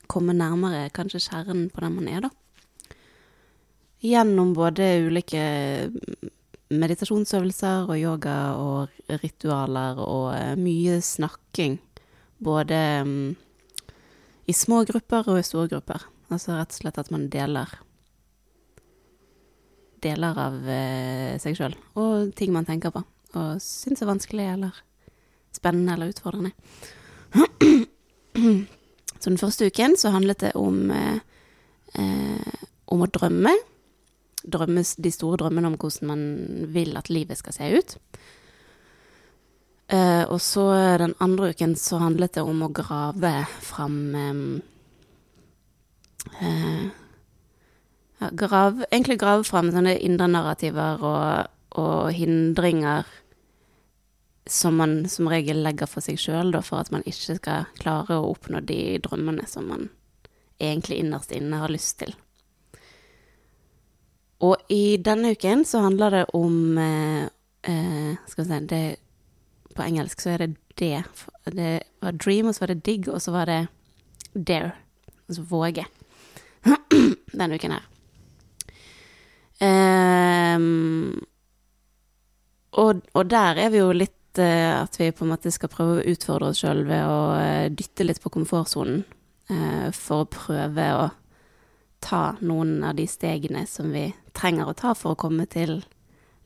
Komme 0.09 0.33
nærmere 0.33 0.87
kanskje 0.97 1.19
kjernen 1.21 1.67
på 1.69 1.83
den 1.85 1.93
man 1.99 2.07
er, 2.09 2.23
da. 2.25 2.31
Gjennom 4.01 4.55
både 4.57 4.87
ulike 5.05 5.43
meditasjonsøvelser 6.73 7.91
og 7.91 7.99
yoga 8.01 8.37
og 8.57 9.19
ritualer 9.21 10.01
og 10.01 10.31
eh, 10.33 10.55
mye 10.57 10.97
snakking. 11.05 11.77
Både 12.39 12.79
um, 13.03 13.37
i 14.47 14.55
små 14.55 14.85
grupper 14.89 15.29
og 15.29 15.41
i 15.41 15.47
store 15.47 15.69
grupper. 15.73 16.07
Altså 16.33 16.57
rett 16.57 16.73
og 16.75 16.81
slett 16.81 17.01
at 17.01 17.13
man 17.15 17.29
deler 17.33 17.71
deler 19.99 20.37
av 20.39 20.69
eh, 20.71 21.35
seg 21.43 21.57
sjøl 21.59 21.73
og 21.99 22.29
ting 22.39 22.53
man 22.55 22.63
tenker 22.69 22.93
på 22.95 23.01
og 23.35 23.59
syns 23.59 23.99
er 24.05 24.07
vanskelig 24.07 24.45
eller 24.53 24.77
spennende 25.51 25.97
eller 25.97 26.13
utfordrende. 26.13 26.53
Så 29.19 29.33
den 29.33 29.41
første 29.41 29.67
uken 29.67 29.97
så 29.99 30.13
handlet 30.15 30.45
det 30.45 30.53
om 30.57 30.93
eh, 30.95 31.19
eh, 31.99 32.65
om 32.89 33.03
å 33.03 33.11
drømme. 33.11 33.53
Drømme 34.47 34.85
de 34.87 35.11
store 35.13 35.41
drømmene 35.43 35.73
om 35.73 35.77
hvordan 35.81 36.09
man 36.09 36.23
vil 36.73 36.95
at 36.97 37.11
livet 37.11 37.41
skal 37.41 37.57
se 37.57 37.69
ut. 37.75 37.97
Eh, 39.89 40.25
og 40.29 40.41
så 40.45 40.69
den 41.01 41.15
andre 41.25 41.51
uken 41.55 41.77
så 41.81 41.97
handlet 42.03 42.35
det 42.37 42.43
om 42.45 42.61
å 42.63 42.69
grave 42.77 43.47
fram 43.65 44.01
eh, 46.41 46.89
ja, 48.19 48.29
grav, 48.33 48.85
Egentlig 48.91 49.17
grave 49.23 49.47
fram 49.49 49.71
sånne 49.73 49.97
indre 50.05 50.29
narrativer 50.29 51.01
og, 51.01 51.49
og 51.81 52.13
hindringer 52.13 53.09
som 54.49 54.77
man 54.81 55.09
som 55.09 55.29
regel 55.29 55.63
legger 55.65 55.89
for 55.89 56.05
seg 56.05 56.21
sjøl, 56.21 56.53
for 56.65 56.81
at 56.81 56.93
man 56.93 57.05
ikke 57.05 57.37
skal 57.37 57.67
klare 57.81 58.17
å 58.17 58.31
oppnå 58.33 58.63
de 58.65 58.99
drømmene 59.05 59.45
som 59.49 59.69
man 59.69 59.89
egentlig 60.59 61.03
innerst 61.03 61.33
inne 61.37 61.61
har 61.61 61.73
lyst 61.73 61.99
til. 62.01 62.15
Og 64.45 64.57
i 64.73 64.97
denne 65.03 65.35
uken 65.35 65.65
så 65.67 65.83
handler 65.83 66.15
det 66.15 66.25
om 66.39 66.79
eh, 66.79 67.25
eh, 67.67 68.13
Skal 68.31 68.45
vi 68.45 68.49
se 68.49 68.61
det, 68.71 68.83
På 69.79 69.87
engelsk 69.87 70.25
så 70.25 70.35
er 70.35 70.43
det 70.43 70.51
det. 70.79 71.05
Det 71.55 71.73
var 72.03 72.19
dream, 72.19 72.51
og 72.51 72.57
så 72.57 72.67
var 72.67 72.75
det 72.75 72.83
digg, 72.87 73.09
og 73.13 73.23
så 73.23 73.35
var 73.35 73.47
det 73.51 73.61
dare. 74.35 74.75
Altså 75.29 75.45
våge. 75.47 75.87
denne 77.33 77.55
uken 77.55 77.75
her. 77.77 77.87
Um, 79.59 81.19
og, 82.79 83.03
og, 83.13 83.25
der 83.27 83.59
er 83.59 83.73
vi 83.75 83.81
jo 83.81 83.91
litt 83.95 84.39
uh, 84.39 84.85
at 84.85 84.99
vi 85.01 85.11
på 85.11 85.27
en 85.27 85.33
måte 85.33 85.53
skal 85.55 85.73
prøve 85.73 85.99
å 85.99 86.13
utfordre 86.13 86.53
oss 86.53 86.63
sjøl 86.63 86.85
ved 86.87 87.03
å 87.03 87.21
uh, 87.35 87.67
dytte 87.75 88.07
litt 88.07 88.23
på 88.23 88.33
komfortsonen. 88.35 89.03
Uh, 89.49 89.89
for 89.97 90.27
å 90.27 90.31
prøve 90.31 90.89
å 90.95 91.07
ta 92.05 92.23
noen 92.45 92.83
av 92.87 92.95
de 92.99 93.09
stegene 93.11 93.65
som 93.67 93.91
vi 93.91 94.07
trenger 94.37 94.71
å 94.71 94.77
ta 94.79 94.95
for 94.95 95.17
å 95.17 95.19
komme 95.19 95.49
til 95.51 95.81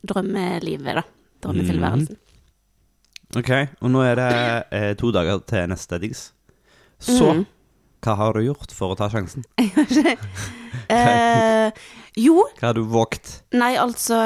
drømmelivet, 0.03 0.97
da. 0.97 1.03
Drømmetilværelsen. 1.43 2.22
Ok, 3.39 3.51
og 3.81 3.91
nå 3.93 4.03
er 4.05 4.19
det 4.19 4.93
to 5.01 5.09
dager 5.13 5.41
til 5.49 5.69
neste 5.71 5.99
digs. 6.01 6.27
Så 7.01 7.31
mm. 7.33 7.43
hva 8.05 8.17
har 8.19 8.37
du 8.37 8.45
gjort 8.45 8.73
for 8.75 8.93
å 8.93 8.99
ta 8.99 9.09
sjansen? 9.13 9.45
Jo. 12.13 12.43
Hva 12.59 12.69
har 12.69 12.77
du 12.77 12.83
våget? 12.85 13.39
Nei, 13.57 13.71
altså 13.79 14.17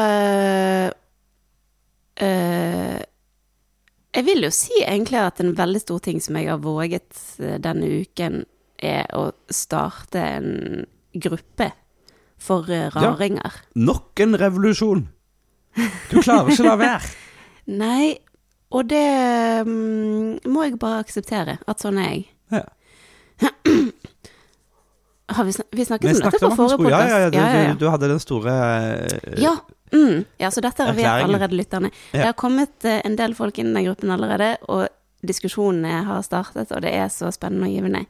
eh, 2.19 2.97
Jeg 4.11 4.25
vil 4.27 4.43
jo 4.43 4.51
si 4.51 4.81
egentlig 4.81 5.21
at 5.21 5.39
en 5.39 5.53
veldig 5.55 5.81
stor 5.85 6.01
ting 6.03 6.19
som 6.23 6.35
jeg 6.35 6.49
har 6.51 6.59
våget 6.63 7.21
denne 7.63 8.03
uken, 8.03 8.41
er 8.77 9.07
å 9.15 9.29
starte 9.49 10.19
en 10.19 10.83
gruppe 11.15 11.71
for 12.37 12.67
raringer. 12.67 13.61
Ja, 13.63 13.85
nok 13.87 14.19
en 14.25 14.35
revolusjon! 14.37 15.07
Du 16.11 16.19
klarer 16.19 16.51
ikke 16.51 16.65
å 16.65 16.71
la 16.71 16.77
være. 16.81 17.11
Nei, 17.81 18.17
og 18.69 18.87
det 18.89 19.03
um, 19.67 20.35
må 20.51 20.65
jeg 20.65 20.79
bare 20.81 21.03
akseptere, 21.05 21.57
at 21.63 21.83
sånn 21.83 21.99
er 22.01 22.09
jeg. 22.09 22.25
Ja. 22.51 22.65
Har 25.37 25.43
vi, 25.43 25.53
snak 25.55 25.67
vi 25.75 25.85
snakket 25.85 26.07
vi 26.07 26.13
om 26.15 26.21
dette 26.23 26.39
på 26.39 26.49
forrige 26.55 26.77
podkast? 26.79 27.09
Ja, 27.11 27.19
ja, 27.19 27.29
ja, 27.31 27.47
ja. 27.63 27.73
Du, 27.73 27.79
du, 27.83 27.89
hadde 27.91 28.11
den 28.11 28.21
store 28.23 28.51
uh, 28.51 29.39
ja, 29.39 29.53
mm, 29.93 30.21
ja, 30.39 30.51
så 30.51 30.63
dette 30.63 30.87
vet 30.95 31.07
allerede 31.07 31.55
lytterne. 31.55 31.91
Det 32.11 32.25
har 32.25 32.35
kommet 32.39 32.75
uh, 32.87 32.99
en 32.99 33.17
del 33.19 33.35
folk 33.39 33.59
inn 33.59 33.71
i 33.71 33.75
den 33.79 33.89
gruppen 33.89 34.11
allerede, 34.15 34.53
og 34.71 34.87
diskusjonene 35.27 36.03
har 36.07 36.23
startet, 36.27 36.71
og 36.71 36.83
det 36.83 36.93
er 36.95 37.11
så 37.11 37.31
spennende 37.35 37.67
og 37.69 37.75
givende 37.75 38.05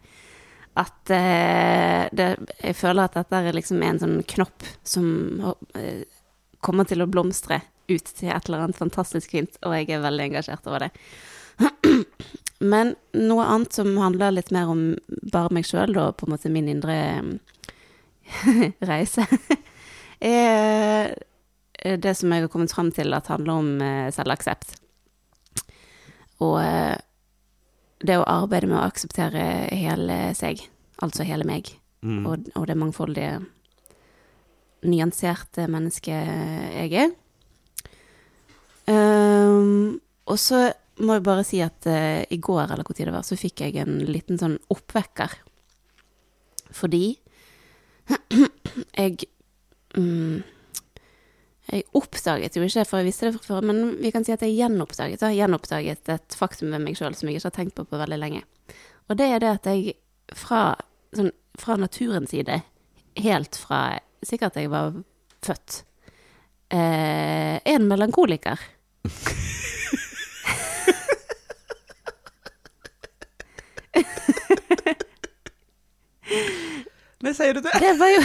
at 0.78 1.10
uh, 1.10 2.04
det, 2.14 2.28
jeg 2.62 2.78
føler 2.78 3.08
at 3.08 3.16
dette 3.18 3.40
er 3.42 3.56
liksom 3.58 3.82
en 3.82 4.02
sånn 4.02 4.20
knopp 4.36 4.66
som 4.86 5.08
kommer 6.62 6.86
til 6.90 7.02
å 7.02 7.10
blomstre 7.10 7.64
ut 7.88 8.12
til 8.18 8.32
et 8.32 8.50
eller 8.50 8.66
annet 8.66 8.80
fantastisk 8.80 9.34
fint, 9.36 9.58
og 9.66 9.76
jeg 9.78 9.92
er 9.96 10.04
veldig 10.04 10.28
engasjert 10.30 10.68
over 10.68 10.88
det. 10.88 10.92
Men 12.74 12.96
noe 13.14 13.46
annet 13.46 13.78
som 13.78 13.90
handler 14.02 14.34
litt 14.34 14.52
mer 14.56 14.72
om 14.72 14.84
bare 15.32 15.54
meg 15.54 15.68
sjøl, 15.68 15.94
da, 15.96 16.10
på 16.12 16.28
en 16.28 16.34
måte 16.34 16.52
min 16.54 16.70
indre 16.72 16.98
reise, 18.92 19.28
er 20.20 21.14
det 21.78 22.16
som 22.18 22.34
jeg 22.34 22.48
har 22.48 22.52
kommet 22.52 22.74
fram 22.74 22.90
til 22.92 23.14
at 23.14 23.30
handler 23.30 23.62
om 23.62 23.82
eh, 23.86 24.08
selvaksept. 24.14 24.74
Og 26.44 26.58
eh, 26.62 26.96
det 28.02 28.18
å 28.18 28.26
arbeide 28.30 28.70
med 28.70 28.80
å 28.80 28.88
akseptere 28.88 29.44
hele 29.74 30.18
seg, 30.38 30.62
altså 31.02 31.26
hele 31.26 31.46
meg, 31.48 31.70
mm. 32.02 32.26
og, 32.26 32.50
og, 32.56 32.66
det 32.70 32.78
mangfoldige, 32.78 33.38
nyanserte 34.88 35.66
mennesket 35.72 36.34
jeg 36.78 36.92
er. 37.06 37.16
Um, 38.88 40.00
og 40.28 40.40
så 40.40 40.70
må 41.04 41.18
jeg 41.18 41.26
bare 41.28 41.46
si 41.46 41.60
at 41.64 41.88
uh, 41.90 42.24
i 42.24 42.40
går, 42.42 42.72
eller 42.72 42.88
hvor 42.88 42.96
tid 42.98 43.10
det 43.10 43.16
var, 43.16 43.26
så 43.28 43.38
fikk 43.40 43.66
jeg 43.66 43.80
en 43.82 44.00
liten 44.08 44.40
sånn 44.40 44.58
oppvekker. 44.74 45.36
Fordi 46.76 47.18
jeg 48.98 49.28
um, 49.98 50.44
Jeg 51.68 51.84
oppdaget 52.00 52.56
jo 52.56 52.64
ikke, 52.64 52.86
for 52.88 53.02
jeg 53.02 53.10
visste 53.10 53.28
det 53.28 53.42
før, 53.44 53.66
men 53.68 53.98
vi 54.00 54.12
kan 54.16 54.24
si 54.24 54.32
at 54.32 54.44
jeg 54.46 54.56
gjenoppdaget, 54.56 55.20
da, 55.20 55.34
gjenoppdaget 55.36 56.12
et 56.14 56.38
faktum 56.40 56.72
ved 56.72 56.80
meg 56.80 56.96
sjøl 56.96 57.12
som 57.12 57.28
jeg 57.28 57.42
ikke 57.42 57.50
har 57.50 57.56
tenkt 57.58 57.76
på 57.76 57.84
på 57.84 58.00
veldig 58.00 58.20
lenge. 58.22 58.46
Og 59.12 59.18
det 59.20 59.28
er 59.28 59.44
det 59.44 59.50
at 59.52 59.68
jeg 59.68 59.98
fra, 60.32 60.78
sånn, 61.12 61.34
fra 61.60 61.76
naturens 61.76 62.32
side, 62.32 62.62
helt 63.20 63.60
fra 63.60 63.82
sikkert 64.24 64.56
jeg 64.56 64.72
var 64.72 64.96
født, 65.44 65.82
eh, 66.72 67.60
en 67.60 67.88
melankoliker. 67.92 68.64
Men 77.20 77.36
sier 77.36 77.54
du 77.54 77.62
det? 77.66 77.72
Det 77.82 77.94
var 78.00 78.08
jo 78.14 78.22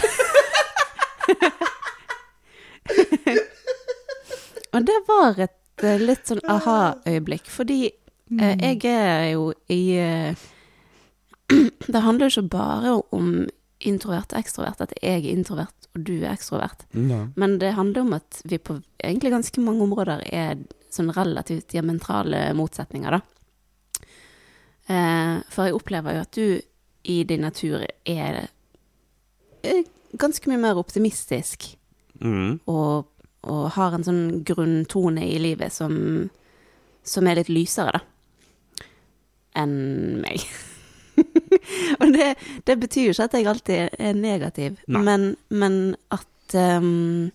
Og 4.73 4.87
det 4.89 4.99
var 5.09 5.41
et 5.45 5.85
uh, 5.85 5.99
litt 6.01 6.29
sånn 6.29 6.41
aha-øyeblikk, 6.49 7.51
fordi 7.53 7.81
eh, 7.91 8.55
jeg 8.57 8.79
er 8.89 9.27
jo 9.35 9.53
i 9.69 9.81
eh, 10.01 10.33
Det 11.93 12.01
handler 12.01 12.31
jo 12.31 12.33
ikke 12.33 12.55
bare 12.55 12.95
om 13.12 13.27
introvert 13.83 14.33
og 14.33 14.39
ekstrovert, 14.41 14.81
at 14.81 14.95
jeg 15.03 15.27
er 15.27 15.35
introvert 15.35 15.82
og 15.94 16.04
du 16.08 16.14
er 16.22 16.32
ekstrovert. 16.32 16.87
Ja. 16.96 17.26
Men 17.37 17.58
det 17.61 17.75
handler 17.76 18.00
om 18.06 18.12
at 18.16 18.40
vi 18.49 18.58
på 18.58 18.78
egentlig 19.02 19.32
ganske 19.34 19.61
mange 19.61 19.84
områder 19.84 20.22
er 20.32 20.56
sånn 20.92 21.12
relativt 21.12 21.68
diametrale 21.72 22.54
motsetninger, 22.56 23.11
da. 23.16 23.20
for 25.52 25.64
jeg 25.68 25.76
opplever 25.76 26.16
jo 26.16 26.22
at 26.25 26.37
du 26.37 26.61
i 27.04 27.22
din 27.25 27.40
natur 27.40 27.84
er 28.04 28.49
er 29.62 29.84
ganske 30.18 30.50
mye 30.50 30.61
mer 30.61 30.80
optimistisk 30.80 31.76
Mm. 32.22 32.61
og, 32.70 33.06
og 33.50 33.70
har 33.75 33.94
en 33.96 34.04
sånn 34.06 34.44
grunntone 34.46 35.25
i 35.26 35.38
livet 35.42 35.72
som, 35.75 36.30
som 37.02 37.26
er 37.26 37.40
litt 37.40 37.50
lysere, 37.50 37.99
da, 37.99 38.87
enn 39.62 40.20
meg. 40.22 40.44
og 42.00 42.12
det, 42.14 42.33
det 42.66 42.76
betyr 42.81 43.09
jo 43.09 43.14
ikke 43.14 43.28
at 43.28 43.37
jeg 43.37 43.49
alltid 43.50 43.97
er 43.99 44.19
negativ, 44.19 44.78
men, 44.87 45.33
men 45.52 45.78
at 46.14 46.57
um, 46.59 47.31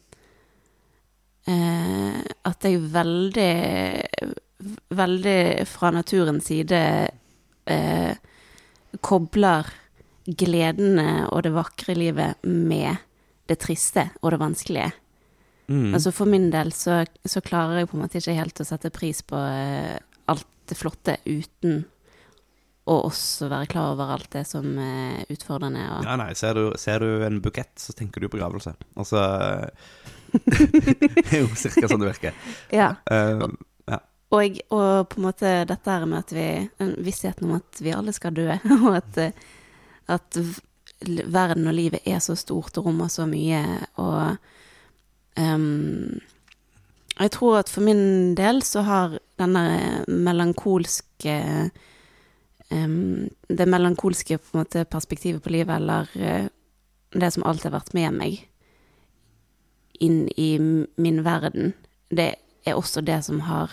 eh, 1.47 2.21
At 2.47 2.65
jeg 2.65 2.81
veldig, 2.93 3.53
veldig 4.97 5.41
fra 5.69 5.91
naturens 5.95 6.49
side 6.49 6.81
eh, 7.67 8.13
kobler 9.01 9.69
gledene 10.27 11.27
og 11.31 11.43
det 11.45 11.53
vakre 11.55 11.95
livet 11.95 12.43
med 12.47 13.03
det 13.47 13.59
triste 13.63 14.09
og 14.21 14.33
det 14.33 14.41
vanskelige. 14.41 14.91
Mm. 15.67 15.93
Altså 15.93 16.11
For 16.15 16.29
min 16.29 16.49
del 16.51 16.71
så, 16.75 17.01
så 17.25 17.43
klarer 17.43 17.81
jeg 17.81 17.89
på 17.91 17.97
en 17.97 18.03
måte 18.05 18.19
ikke 18.19 18.35
helt 18.37 18.63
å 18.63 18.67
sette 18.67 18.91
pris 18.95 19.21
på 19.27 19.39
eh, 19.39 19.95
alt 20.31 20.47
det 20.67 20.77
flotte 20.79 21.17
uten 21.27 21.85
å 22.87 22.97
også 23.09 23.49
være 23.51 23.67
klar 23.71 23.93
over 23.93 24.13
alt 24.15 24.29
det 24.31 24.45
som 24.47 24.65
er 24.79 25.25
utfordrende. 25.33 25.83
Og, 25.97 26.05
Ja, 26.07 26.15
nei, 26.19 26.29
ser 26.39 26.55
du, 26.55 26.63
ser 26.79 27.03
du 27.03 27.23
en 27.27 27.41
bukett, 27.43 27.73
så 27.79 27.93
tenker 27.97 28.23
du 28.23 28.29
begravelse. 28.31 28.73
Altså 28.95 29.21
Det 30.31 31.25
er 31.31 31.41
jo 31.43 31.49
cirka 31.59 31.87
sånn 31.91 32.03
det 32.03 32.13
virker. 32.13 32.37
ja. 32.75 32.93
Eh, 33.11 33.47
Og, 34.29 34.57
og 34.75 35.05
på 35.07 35.21
en 35.21 35.23
måte 35.23 35.51
dette 35.69 35.87
her 35.93 36.03
med 36.03 36.19
at 36.19 36.31
vi 36.35 36.47
Vissheten 37.05 37.45
om 37.47 37.53
at 37.61 37.79
vi 37.79 37.93
alle 37.95 38.11
skal 38.11 38.33
dø, 38.35 38.49
og 38.83 38.97
at, 38.97 39.17
eh, 39.23 39.31
at 40.11 40.39
verden 41.31 41.69
og 41.71 41.77
livet 41.77 42.03
er 42.09 42.19
så 42.19 42.35
stort 42.35 42.75
og 42.81 42.89
rommer 42.89 43.07
så 43.13 43.23
mye, 43.29 43.61
og 44.03 44.35
um, 45.39 46.19
Jeg 47.19 47.31
tror 47.37 47.59
at 47.61 47.69
for 47.71 47.85
min 47.87 48.35
del 48.35 48.59
så 48.67 48.83
har 48.83 49.15
denne 49.39 50.03
melankolske 50.11 51.37
Det 52.69 53.65
melankolske 53.69 54.37
på 54.37 54.57
måte 54.59 54.83
perspektivet 54.85 55.43
på 55.43 55.53
livet, 55.53 55.75
eller 55.77 56.09
eh, 56.19 56.49
det 57.15 57.29
som 57.31 57.45
alltid 57.47 57.69
har 57.69 57.77
vært 57.79 57.93
med 57.95 58.17
meg 58.17 58.41
inn 60.03 60.27
i 60.35 60.49
min 60.59 61.21
verden, 61.25 61.73
det 62.09 62.35
er 62.67 62.75
også 62.75 63.01
det 63.01 63.21
som 63.25 63.39
har 63.47 63.71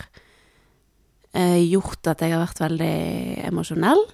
eh, 1.35 1.61
gjort 1.67 2.07
at 2.07 2.23
jeg 2.23 2.35
har 2.35 2.45
vært 2.45 2.63
veldig 2.63 2.95
emosjonell. 3.51 4.05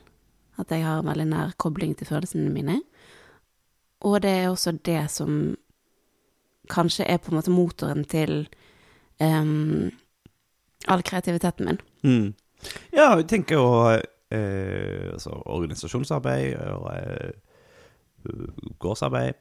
At 0.60 0.72
jeg 0.72 0.84
har 0.84 1.00
en 1.00 1.08
veldig 1.08 1.28
nær 1.30 1.52
kobling 1.60 1.94
til 1.96 2.08
følelsene 2.08 2.50
mine. 2.52 2.80
Og 4.04 4.20
det 4.24 4.32
er 4.32 4.48
også 4.48 4.74
det 4.84 5.02
som 5.12 5.56
kanskje 6.70 7.06
er 7.08 7.20
på 7.20 7.32
en 7.32 7.38
måte 7.38 7.52
motoren 7.52 8.04
til 8.08 8.44
um, 9.20 9.90
all 10.88 11.02
kreativiteten 11.02 11.66
min. 11.66 11.80
mm. 12.02 12.28
Ja, 12.92 13.14
jeg 13.16 13.26
tenker 13.30 13.56
jo 13.56 13.68
eh, 14.30 15.12
altså, 15.12 15.34
organisasjonsarbeid 15.46 16.56
og 16.74 16.90
eh, 16.94 17.30
gårdsarbeid 18.78 19.34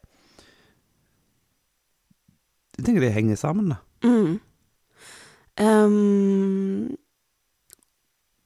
Jeg 2.79 2.85
tenker 2.85 3.03
det 3.03 3.11
henger 3.11 3.35
sammen, 3.35 3.73
da. 3.73 3.77
Mm. 4.07 4.37
Um, 5.59 6.95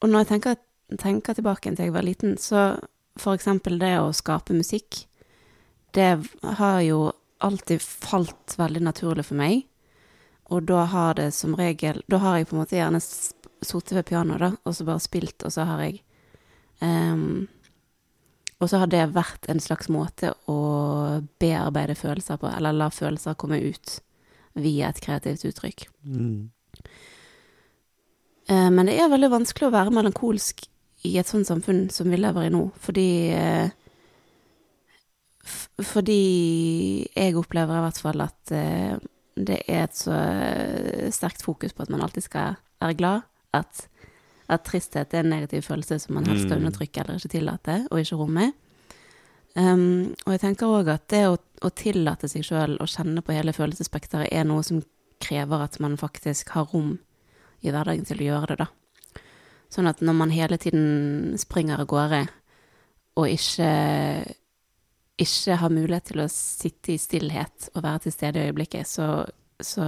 og 0.01 0.09
når 0.09 0.23
jeg 0.23 0.29
tenker, 0.31 0.55
tenker 0.97 1.37
tilbake 1.37 1.69
til 1.69 1.85
jeg 1.85 1.93
var 1.93 2.01
liten, 2.01 2.33
så 2.41 2.79
for 3.21 3.37
eksempel 3.37 3.77
det 3.77 3.91
å 4.01 4.09
skape 4.15 4.57
musikk, 4.57 5.03
det 5.93 6.15
har 6.57 6.79
jo 6.81 7.11
alltid 7.45 7.83
falt 7.83 8.55
veldig 8.57 8.81
naturlig 8.87 9.27
for 9.27 9.37
meg. 9.37 9.67
Og 10.49 10.65
da 10.65 10.87
har 10.89 11.15
det 11.15 11.29
som 11.33 11.55
regel 11.55 12.01
Da 12.09 12.17
har 12.19 12.37
jeg 12.37 12.49
på 12.49 12.55
en 12.57 12.61
måte 12.63 12.75
gjerne 12.75 12.99
sittet 12.99 13.93
ved 13.95 14.07
pianoet, 14.09 14.41
da, 14.41 14.49
og 14.65 14.75
så 14.75 14.87
bare 14.87 15.03
spilt, 15.03 15.45
og 15.45 15.53
så 15.53 15.67
har 15.69 15.85
jeg 15.85 16.01
em, 16.81 17.47
Og 18.59 18.69
så 18.69 18.79
har 18.79 18.87
det 18.87 19.11
vært 19.11 19.49
en 19.51 19.59
slags 19.59 19.89
måte 19.91 20.31
å 20.47 21.21
bearbeide 21.39 21.95
følelser 21.99 22.37
på, 22.39 22.47
eller 22.47 22.71
la 22.71 22.89
følelser 22.89 23.35
komme 23.35 23.59
ut 23.59 23.99
via 24.53 24.89
et 24.89 25.01
kreativt 25.03 25.43
uttrykk. 25.49 25.87
Mm. 26.05 26.49
Uh, 28.49 28.69
Men 28.71 28.85
det 28.87 28.99
er 28.99 29.11
veldig 29.11 29.31
vanskelig 29.33 29.67
å 29.67 29.73
være 29.73 29.91
melankolsk 29.91 30.65
i 31.03 31.17
et 31.19 31.27
sånt 31.27 31.47
samfunn 31.49 31.89
som 31.91 32.07
vi 32.11 32.19
lever 32.19 32.47
i 32.47 32.53
nå, 32.53 32.69
fordi 32.79 33.09
uh, 33.35 33.69
Fordi 35.83 37.03
jeg 37.11 37.35
opplever 37.35 37.75
i 37.75 37.83
hvert 37.83 37.99
fall 37.99 38.23
at 38.23 38.53
uh, 38.55 38.95
det 39.35 39.59
er 39.67 39.89
et 39.89 39.97
så 39.97 40.15
sterkt 41.11 41.43
fokus 41.43 41.73
på 41.73 41.83
at 41.83 41.89
man 41.91 42.03
alltid 42.05 42.23
skal 42.29 42.55
være 42.79 42.95
glad, 42.95 43.25
at, 43.51 43.87
at 44.49 44.65
tristhet 44.67 45.13
er 45.13 45.23
en 45.23 45.29
negativ 45.29 45.63
følelse 45.67 45.99
som 45.99 46.15
man 46.15 46.25
helst 46.27 46.45
skal 46.47 46.59
Mm. 46.59 46.65
undertrykke 46.65 47.01
eller 47.01 47.15
ikke 47.15 47.29
tillate, 47.37 47.87
og 47.91 47.99
ikke 47.99 48.15
romme. 48.19 48.53
Um, 49.55 50.15
og 50.25 50.31
jeg 50.33 50.39
tenker 50.41 50.65
òg 50.67 50.87
at 50.89 51.07
det 51.13 51.27
å, 51.29 51.37
å 51.37 51.69
tillate 51.69 52.27
seg 52.27 52.43
sjøl 52.43 52.77
å 52.81 52.89
kjenne 52.89 53.21
på 53.21 53.35
hele 53.35 53.53
følelsesspekteret 53.53 54.33
er 54.33 54.43
noe 54.49 54.63
som 54.65 54.81
krever 55.21 55.61
at 55.61 55.79
man 55.79 55.97
faktisk 55.97 56.49
har 56.49 56.65
rom 56.73 56.99
i 57.61 57.69
hverdagen 57.71 58.05
til 58.05 58.23
å 58.23 58.25
gjøre 58.31 58.47
det, 58.47 58.65
da. 58.65 59.21
Sånn 59.69 59.87
at 59.87 60.01
når 60.01 60.13
man 60.13 60.33
hele 60.33 60.57
tiden 60.57 61.37
springer 61.37 61.79
av 61.79 61.87
gårde 61.87 62.27
og 63.15 63.29
ikke, 63.29 63.69
ikke 65.21 65.55
har 65.61 65.69
mulighet 65.73 66.09
til 66.11 66.23
å 66.25 66.27
sitte 66.29 66.93
i 66.93 66.97
stillhet 67.01 67.69
og 67.75 67.83
være 67.85 68.03
til 68.05 68.11
stede 68.11 68.41
i 68.41 68.49
øyeblikket, 68.49 68.89
så, 68.89 69.23
så 69.61 69.85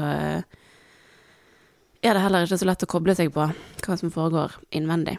er 2.05 2.17
det 2.17 2.23
heller 2.25 2.45
ikke 2.45 2.59
så 2.61 2.67
lett 2.69 2.85
å 2.85 2.91
koble 2.91 3.15
seg 3.17 3.31
på 3.35 3.45
hva 3.85 3.97
som 3.99 4.11
foregår 4.13 4.55
innvendig. 4.77 5.17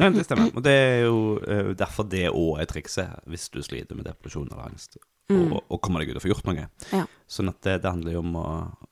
Nei, 0.00 0.08
det 0.14 0.24
stemmer. 0.24 0.50
Og 0.56 0.64
det 0.64 0.72
er 0.72 1.00
jo 1.04 1.16
eh, 1.44 1.72
derfor 1.76 2.06
det 2.08 2.26
òg 2.32 2.62
er 2.62 2.68
trikset, 2.70 3.24
hvis 3.28 3.50
du 3.52 3.60
sliter 3.64 3.98
med 3.98 4.08
depresjon 4.08 4.48
eller 4.50 4.70
angst, 4.70 4.98
Mm. 5.30 5.52
og, 5.54 5.60
og 5.70 5.78
kommer 5.80 6.02
deg 6.02 6.10
ut 6.12 6.18
og 6.18 6.24
får 6.24 6.32
gjort 6.32 6.48
noe. 6.50 6.64
Ja. 6.92 7.04
Sånn 7.30 7.48
at 7.48 7.60
det, 7.64 7.76
det 7.84 7.88
handler 7.92 8.16
jo 8.16 8.22
om 8.24 8.34
å 8.36 8.46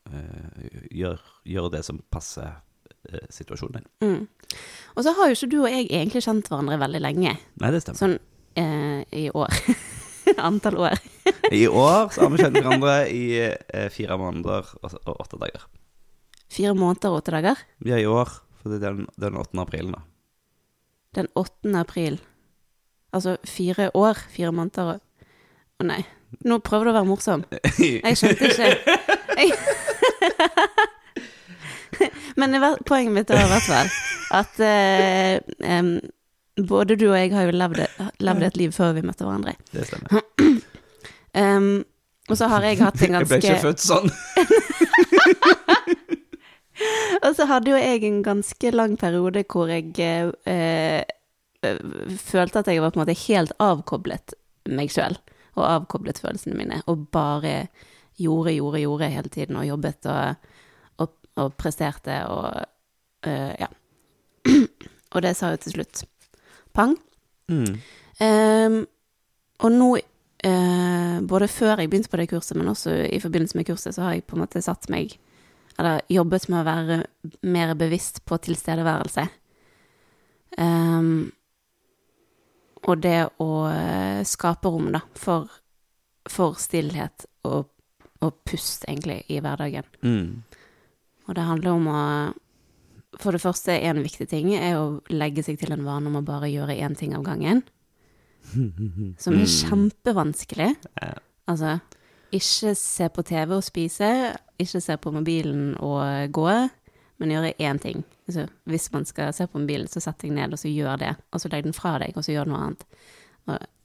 uh, 0.09 0.61
gjøre, 0.95 1.19
gjøre 1.53 1.73
det 1.75 1.81
som 1.85 1.99
passer 2.15 2.53
uh, 3.11 3.25
situasjonen 3.35 3.81
din. 3.81 3.89
Mm. 4.07 4.55
Og 4.95 5.05
så 5.05 5.13
har 5.19 5.29
jo 5.29 5.37
ikke 5.37 5.51
du 5.53 5.59
og 5.65 5.69
jeg 5.75 5.89
egentlig 5.91 6.23
kjent 6.25 6.49
hverandre 6.49 6.79
veldig 6.81 7.03
lenge, 7.03 7.35
Nei, 7.61 7.73
det 7.75 7.83
stemmer. 7.85 7.99
sånn 7.99 8.17
uh, 8.63 9.03
i 9.11 9.27
år. 9.35 9.59
Antall 10.49 10.79
år. 10.87 11.03
I 11.51 11.65
år 11.67 12.15
så 12.15 12.23
har 12.23 12.33
vi 12.33 12.41
kjent 12.45 12.61
hverandre 12.61 12.97
i 13.11 13.25
fire 13.93 14.17
måneder 14.21 14.71
og, 14.81 14.97
og 15.03 15.25
åtte 15.27 15.41
dager. 15.43 15.67
Fire 16.51 16.75
måneder 16.75 17.13
og 17.13 17.21
åtte 17.21 17.35
dager. 17.37 17.61
Vi 17.79 17.93
er 17.95 18.03
i 18.03 18.09
år, 18.11 18.31
for 18.61 18.73
det 18.73 18.83
er 18.83 18.97
den, 18.99 19.07
den 19.21 19.39
8. 19.39 19.61
april 19.63 19.93
da. 19.95 20.03
Den 21.15 21.29
8. 21.39 21.75
april. 21.79 22.19
Altså 23.15 23.37
fire 23.47 23.91
år, 23.95 24.19
fire 24.31 24.53
måneder 24.55 24.95
og 24.95 25.07
Å 25.81 25.85
nei, 25.89 26.03
nå 26.45 26.59
prøver 26.61 26.85
du 26.85 26.91
å 26.91 26.97
være 26.99 27.09
morsom. 27.09 27.43
Jeg 27.81 28.19
skjønte 28.21 28.51
ikke. 28.51 28.67
Jeg... 29.41 29.55
Men 32.41 32.59
poenget 32.85 33.15
mitt 33.15 33.33
er 33.33 33.41
i 33.41 33.49
hvert 33.49 33.65
fall 33.65 33.89
at 34.37 34.61
uh, 34.61 35.41
um, 35.65 35.95
både 36.69 36.99
du 37.01 37.07
og 37.09 37.17
jeg 37.17 37.33
har 37.33 37.49
jo 37.49 37.57
levd, 37.57 37.81
levd 38.21 38.47
et 38.51 38.61
liv 38.61 38.77
før 38.77 38.93
vi 38.99 39.07
møtte 39.09 39.25
hverandre. 39.25 39.57
Det 39.73 39.89
stemmer. 39.89 40.21
Um, 41.31 41.85
og 42.27 42.35
så 42.35 42.49
har 42.51 42.65
jeg 42.67 42.81
hatt 42.81 43.03
en 43.07 43.13
ganske 43.15 43.37
Jeg 43.37 43.43
ble 43.45 43.53
ikke 43.53 43.61
født 43.63 43.83
sånn. 43.85 44.09
Og 47.25 47.35
så 47.37 47.47
hadde 47.51 47.73
jo 47.73 47.81
jeg 47.81 48.05
en 48.07 48.23
ganske 48.25 48.73
lang 48.75 48.97
periode 49.01 49.45
hvor 49.51 49.71
jeg 49.73 49.93
eh, 50.01 50.31
eh, 50.47 51.81
følte 52.21 52.63
at 52.63 52.71
jeg 52.71 52.83
var 52.83 52.95
på 52.95 53.01
en 53.01 53.05
måte 53.05 53.19
helt 53.27 53.55
avkoblet 53.61 54.37
meg 54.71 54.93
sjøl, 54.93 55.17
og 55.59 55.67
avkoblet 55.67 56.21
følelsene 56.23 56.57
mine, 56.57 56.83
og 56.91 57.09
bare 57.13 57.69
gjorde, 58.21 58.55
gjorde, 58.55 58.83
gjorde 58.85 59.11
hele 59.13 59.33
tiden, 59.33 59.59
og 59.61 59.67
jobbet 59.67 60.09
og, 60.13 60.51
og, 61.01 61.15
og 61.41 61.55
presterte 61.59 62.23
og 62.29 62.61
eh, 63.27 63.55
ja. 63.61 63.71
og 65.15 65.25
det 65.25 65.35
sa 65.37 65.53
jo 65.55 65.63
til 65.65 65.79
slutt 65.79 66.05
pang. 66.77 66.95
Mm. 67.51 67.81
Ehm, 68.23 68.85
og 69.61 69.73
nå, 69.73 69.89
eh, 70.45 71.17
både 71.29 71.49
før 71.49 71.81
jeg 71.81 71.91
begynte 71.91 72.13
på 72.13 72.21
det 72.21 72.29
kurset, 72.31 72.57
men 72.57 72.69
også 72.69 72.95
i 73.11 73.21
forbindelse 73.21 73.59
med 73.59 73.67
kurset, 73.69 73.95
så 73.95 74.07
har 74.07 74.13
jeg 74.17 74.25
på 74.25 74.37
en 74.37 74.45
måte 74.45 74.63
satt 74.63 74.89
meg 74.93 75.17
Eller 75.81 76.03
jobbet 76.13 76.47
med 76.53 76.61
å 76.61 76.67
være 76.69 76.97
mer 77.49 77.75
bevisst 77.79 78.21
på 78.29 78.37
tilstedeværelse. 78.45 79.25
Um, 80.61 81.31
og 82.89 83.03
det 83.05 83.19
å 83.41 83.51
eh, 83.69 84.21
skape 84.29 84.71
rom, 84.73 84.89
da, 84.95 85.03
for, 85.17 85.51
for 86.29 86.57
stillhet 86.61 87.27
og, 87.49 87.69
og 88.25 88.39
pust, 88.49 88.87
egentlig, 88.89 89.23
i 89.33 89.41
hverdagen. 89.41 89.89
Mm. 90.05 90.41
Og 91.29 91.37
det 91.37 91.49
handler 91.49 91.77
om 91.77 91.91
å 91.91 92.05
For 93.21 93.35
det 93.35 93.43
første, 93.43 93.75
en 93.75 93.99
viktig 94.01 94.29
ting 94.31 94.53
er 94.55 94.79
å 94.79 95.01
legge 95.11 95.43
seg 95.43 95.59
til 95.61 95.73
en 95.75 95.83
vane 95.85 96.09
om 96.09 96.21
å 96.21 96.25
bare 96.25 96.49
gjøre 96.49 96.77
én 96.79 96.95
ting 96.97 97.11
av 97.17 97.25
gangen. 97.27 97.65
som 99.23 99.35
er 99.37 99.51
kjempevanskelig. 99.51 100.71
Ja. 101.03 101.11
Altså, 101.51 101.75
ikke 102.33 102.75
se 102.79 103.09
på 103.13 103.25
TV 103.27 103.57
og 103.57 103.65
spise, 103.65 104.11
ikke 104.61 104.81
se 104.81 104.97
på 105.01 105.13
mobilen 105.15 105.75
og 105.79 106.33
gå, 106.33 106.49
men 107.21 107.35
gjøre 107.35 107.55
én 107.61 107.81
ting. 107.83 108.05
Altså, 108.29 108.47
hvis 108.65 108.93
man 108.93 109.05
skal 109.05 109.33
se 109.35 109.47
på 109.47 109.59
mobilen, 109.59 109.89
så 109.91 110.01
sett 110.01 110.23
deg 110.23 110.35
ned, 110.37 110.55
og 110.55 110.61
så 110.61 110.71
gjør 110.71 111.01
det. 111.03 111.15
Og 111.33 111.43
så 111.43 111.51
legg 111.53 111.65
den 111.67 111.77
fra 111.77 111.99
deg, 112.01 112.17
og 112.17 112.25
så 112.25 112.33
gjør 112.33 112.51
noe 112.51 112.61
annet. 112.67 112.85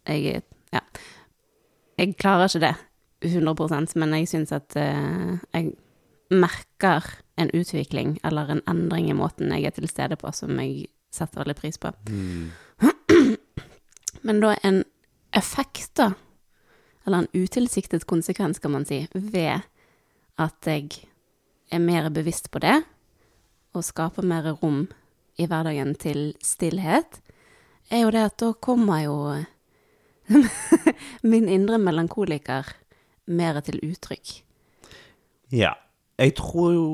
Jeg, 0.05 0.43
ja. 0.73 0.83
Jeg 1.97 2.17
klarer 2.19 2.51
ikke 2.51 2.67
det 2.67 2.75
100% 3.25 3.95
men 3.97 4.13
jeg 4.19 4.29
syns 4.29 4.51
at 4.55 4.75
uh, 4.77 5.37
jeg 5.55 5.71
merker 6.33 7.07
en 7.39 7.51
utvikling 7.55 8.17
eller 8.25 8.51
en 8.51 8.61
endring 8.69 9.09
i 9.09 9.17
måten 9.17 9.53
jeg 9.53 9.67
er 9.69 9.75
til 9.75 9.87
stede 9.89 10.17
på, 10.19 10.31
som 10.35 10.59
jeg 10.59 10.87
setter 11.13 11.41
veldig 11.41 11.55
pris 11.57 11.79
på. 11.79 11.91
Men 14.25 14.41
da 14.41 14.55
en 14.63 14.83
effekt, 15.35 15.91
da, 15.99 16.11
eller 17.05 17.23
en 17.23 17.31
utilsiktet 17.33 18.07
konsekvens, 18.09 18.59
kan 18.59 18.73
man 18.73 18.85
si, 18.87 19.05
ved 19.13 19.65
at 20.41 20.69
jeg 20.69 21.05
er 21.71 21.81
mer 21.81 22.09
bevisst 22.13 22.49
på 22.51 22.61
det, 22.63 22.79
og 23.75 23.85
skaper 23.85 24.25
mer 24.25 24.51
rom 24.61 24.85
i 25.37 25.47
hverdagen 25.49 25.93
til 25.99 26.33
stillhet, 26.43 27.19
er 27.91 28.05
jo 28.05 28.13
det 28.13 28.23
at 28.31 28.37
da 28.41 28.51
kommer 28.53 29.03
jo 29.03 29.17
min 31.31 31.49
indre 31.51 31.77
melankoliker 31.77 32.71
mer 33.25 33.59
til 33.65 33.81
uttrykk. 33.85 34.39
Ja. 35.53 35.75
Jeg 36.15 36.37
tror 36.37 36.69
jo 36.71 36.89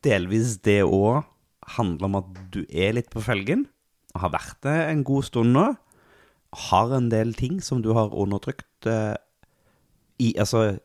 delvis 0.00 0.56
det 0.64 0.80
òg 0.86 1.26
handler 1.76 2.08
om 2.08 2.16
at 2.22 2.38
du 2.54 2.62
er 2.64 2.94
litt 2.96 3.10
på 3.12 3.20
felgen. 3.20 3.66
Har 4.16 4.32
vært 4.32 4.56
det 4.64 4.76
en 4.88 5.04
god 5.04 5.26
stund 5.28 5.52
nå. 5.52 5.66
Har 6.70 6.94
en 6.96 7.10
del 7.12 7.34
ting 7.36 7.60
som 7.62 7.82
du 7.84 7.92
har 7.94 8.16
undertrykt 8.16 8.64
eh, 8.86 9.16
i 10.20 10.34
Altså 10.38 10.78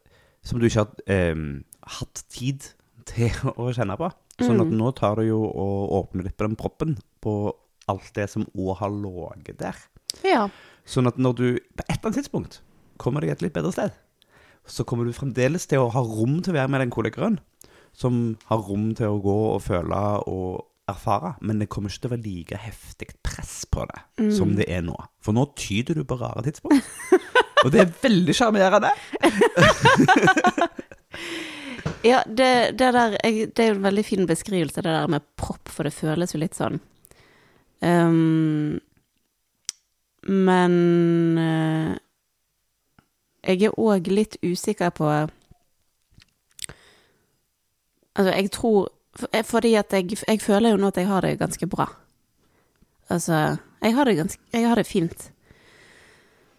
som 0.46 0.62
du 0.62 0.68
ikke 0.68 0.84
har 0.84 1.32
um, 1.34 1.64
hatt 1.98 2.22
tid 2.30 2.70
til 3.10 3.34
å 3.62 3.72
kjenne 3.76 3.98
på. 4.00 4.12
Sånn 4.42 4.62
at 4.62 4.72
nå 4.72 4.92
tar 4.98 5.20
du 5.20 5.30
jo 5.30 5.42
og 5.48 5.94
åpner 6.02 6.28
litt 6.28 6.38
på 6.38 6.48
den 6.48 6.58
proppen 6.60 6.98
på 7.24 7.54
alt 7.92 8.10
det 8.18 8.28
som 8.32 8.46
òg 8.54 8.76
har 8.82 8.94
ligget 8.94 9.62
der. 9.62 9.80
Ja. 10.26 10.48
Sånn 10.86 11.10
at 11.10 11.20
når 11.22 11.38
du 11.38 11.48
på 11.56 11.86
et 11.86 11.96
eller 11.96 12.10
annet 12.10 12.20
tidspunkt 12.20 12.60
kommer 13.02 13.24
deg 13.24 13.34
et 13.34 13.44
litt 13.46 13.56
bedre 13.56 13.74
sted, 13.74 13.96
så 14.66 14.86
kommer 14.88 15.06
du 15.06 15.16
fremdeles 15.16 15.68
til 15.70 15.84
å 15.84 15.92
ha 15.94 16.02
rom 16.02 16.40
til 16.42 16.54
å 16.54 16.58
være 16.58 16.72
med 16.74 16.84
den 16.84 16.94
kolikeren, 16.94 17.40
som 17.96 18.36
har 18.50 18.64
rom 18.66 18.90
til 18.98 19.14
å 19.14 19.22
gå 19.24 19.36
og 19.54 19.62
føle 19.64 20.02
og 20.28 20.66
erfare, 20.90 21.36
men 21.42 21.62
det 21.62 21.70
kommer 21.72 21.90
ikke 21.90 22.04
til 22.04 22.12
å 22.12 22.16
være 22.16 22.26
like 22.26 22.60
heftig 22.62 23.10
press 23.26 23.64
på 23.72 23.86
det 23.90 24.30
som 24.36 24.54
det 24.58 24.68
er 24.70 24.84
nå. 24.86 24.98
For 25.24 25.38
nå 25.38 25.48
tyder 25.58 25.98
du 25.98 26.04
på 26.06 26.20
rare 26.20 26.44
tidspunkt. 26.46 26.86
Og 27.64 27.72
det 27.72 27.86
er 27.86 27.94
veldig 28.02 28.36
sjarmerende. 28.36 28.92
Ja, 32.06 32.20
det, 32.26 32.78
det 32.78 32.92
der 32.94 33.16
jeg, 33.24 33.48
Det 33.58 33.64
er 33.64 33.72
jo 33.72 33.76
en 33.80 33.84
veldig 33.84 34.06
fin 34.06 34.28
beskrivelse, 34.30 34.82
det 34.82 34.92
der 34.94 35.08
med 35.10 35.24
propp, 35.38 35.70
for 35.70 35.88
det 35.88 35.94
føles 35.94 36.36
jo 36.36 36.42
litt 36.42 36.58
sånn. 36.58 36.78
Um, 37.82 38.78
men 40.26 40.76
uh, 41.38 41.96
jeg 43.46 43.68
er 43.68 43.80
òg 43.82 44.10
litt 44.10 44.38
usikker 44.42 44.94
på 44.96 45.10
Altså, 48.16 48.32
jeg 48.32 48.52
tror 48.56 48.88
eh, 49.34 49.44
Fordi 49.44 49.74
at 49.76 49.94
jeg, 49.94 50.18
jeg 50.28 50.42
føler 50.42 50.72
jo 50.72 50.80
nå 50.80 50.88
at 50.88 50.98
jeg 50.98 51.10
har 51.10 51.22
det 51.22 51.40
ganske 51.40 51.68
bra. 51.68 51.90
Altså, 53.10 53.58
jeg 53.84 53.94
har 53.94 54.06
det 54.06 54.16
ganske 54.18 54.42
Jeg 54.54 54.68
har 54.70 54.76
det 54.80 54.88
fint. 54.88 55.32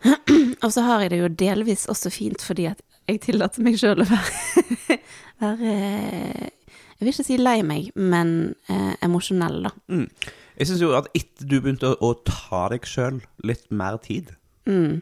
Og 0.64 0.72
så 0.72 0.82
har 0.86 1.04
jeg 1.04 1.12
det 1.12 1.20
jo 1.20 1.32
delvis 1.44 1.86
også 1.92 2.12
fint 2.12 2.42
fordi 2.44 2.68
at 2.70 2.82
jeg 3.06 3.20
tillater 3.22 3.62
meg 3.62 3.76
sjøl 3.78 4.02
å 4.02 4.08
være, 4.08 4.96
være 5.42 5.74
Jeg 5.76 7.04
vil 7.04 7.12
ikke 7.12 7.26
si 7.28 7.36
lei 7.38 7.60
meg, 7.66 7.92
men 7.94 8.54
eh, 8.72 8.96
emosjonell, 9.04 9.60
da. 9.68 9.72
Mm. 9.92 10.08
Jeg 10.56 10.70
syns 10.70 10.82
jo 10.82 10.90
at 10.96 11.10
etter 11.14 11.46
du 11.46 11.58
begynte 11.60 11.92
å, 11.92 11.96
å 12.00 12.16
ta 12.26 12.66
deg 12.72 12.88
sjøl 12.88 13.20
litt 13.46 13.68
mer 13.70 14.00
tid 14.02 14.34
Mm. 14.66 15.00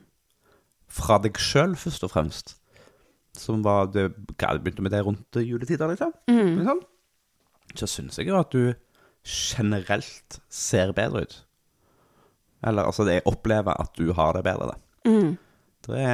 Fra 0.92 1.18
deg 1.24 1.38
sjøl, 1.40 1.74
først 1.80 2.04
og 2.06 2.12
fremst. 2.12 2.54
Som 3.34 3.64
var 3.66 3.88
det, 3.94 4.10
hva, 4.36 4.54
begynte 4.60 4.84
med 4.84 4.92
det 4.94 5.00
rundt 5.06 5.40
juletider, 5.40 5.88
liksom. 5.90 6.12
Mm. 6.30 6.60
Liksom. 6.60 6.82
Så 7.74 7.88
syns 7.90 8.20
jeg 8.20 8.28
jo 8.28 8.38
at 8.38 8.52
du 8.54 8.74
generelt 9.24 10.38
ser 10.52 10.92
bedre 10.94 11.24
ut. 11.24 11.38
Eller 12.64 12.88
altså, 12.88 13.06
jeg 13.08 13.24
opplever 13.28 13.76
at 13.80 13.92
du 13.98 14.12
har 14.16 14.34
det 14.36 14.44
bedre, 14.46 14.72
da. 14.72 15.10
Mm. 15.10 15.36
Det 15.84 16.04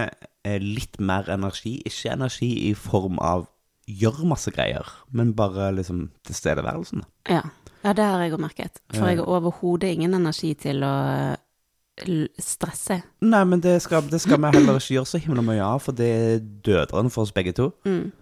er 0.50 0.64
litt 0.64 0.98
mer 0.98 1.28
energi. 1.30 1.78
Ikke 1.86 2.14
energi 2.14 2.50
i 2.70 2.74
form 2.74 3.20
av 3.22 3.46
gjør 3.90 4.24
masse 4.30 4.50
greier, 4.54 4.86
men 5.10 5.34
bare 5.34 5.70
liksom 5.74 6.08
tilstedeværelsen. 6.26 7.04
Ja. 7.30 7.42
ja, 7.82 7.92
det 7.92 8.06
har 8.06 8.22
jeg 8.22 8.34
òg 8.34 8.42
merket. 8.42 8.82
For 8.94 9.10
jeg 9.10 9.20
har 9.22 9.30
overhodet 9.30 9.90
ingen 9.94 10.14
energi 10.18 10.52
til 10.58 10.84
å 10.86 10.94
stresse. 12.40 13.00
Nei, 13.20 13.42
men 13.44 13.60
det 13.60 13.76
skal, 13.84 14.06
det 14.08 14.22
skal 14.22 14.40
vi 14.40 14.52
heller 14.54 14.78
ikke 14.80 14.94
gjøre 14.94 15.10
så 15.10 15.20
himla 15.20 15.44
mye 15.44 15.64
av, 15.64 15.82
for 15.84 15.96
det 15.96 16.08
er 16.08 16.40
døderen 16.40 17.12
for 17.12 17.26
oss 17.26 17.34
begge 17.36 17.52
to. 17.56 17.70
Mm. 17.84 18.12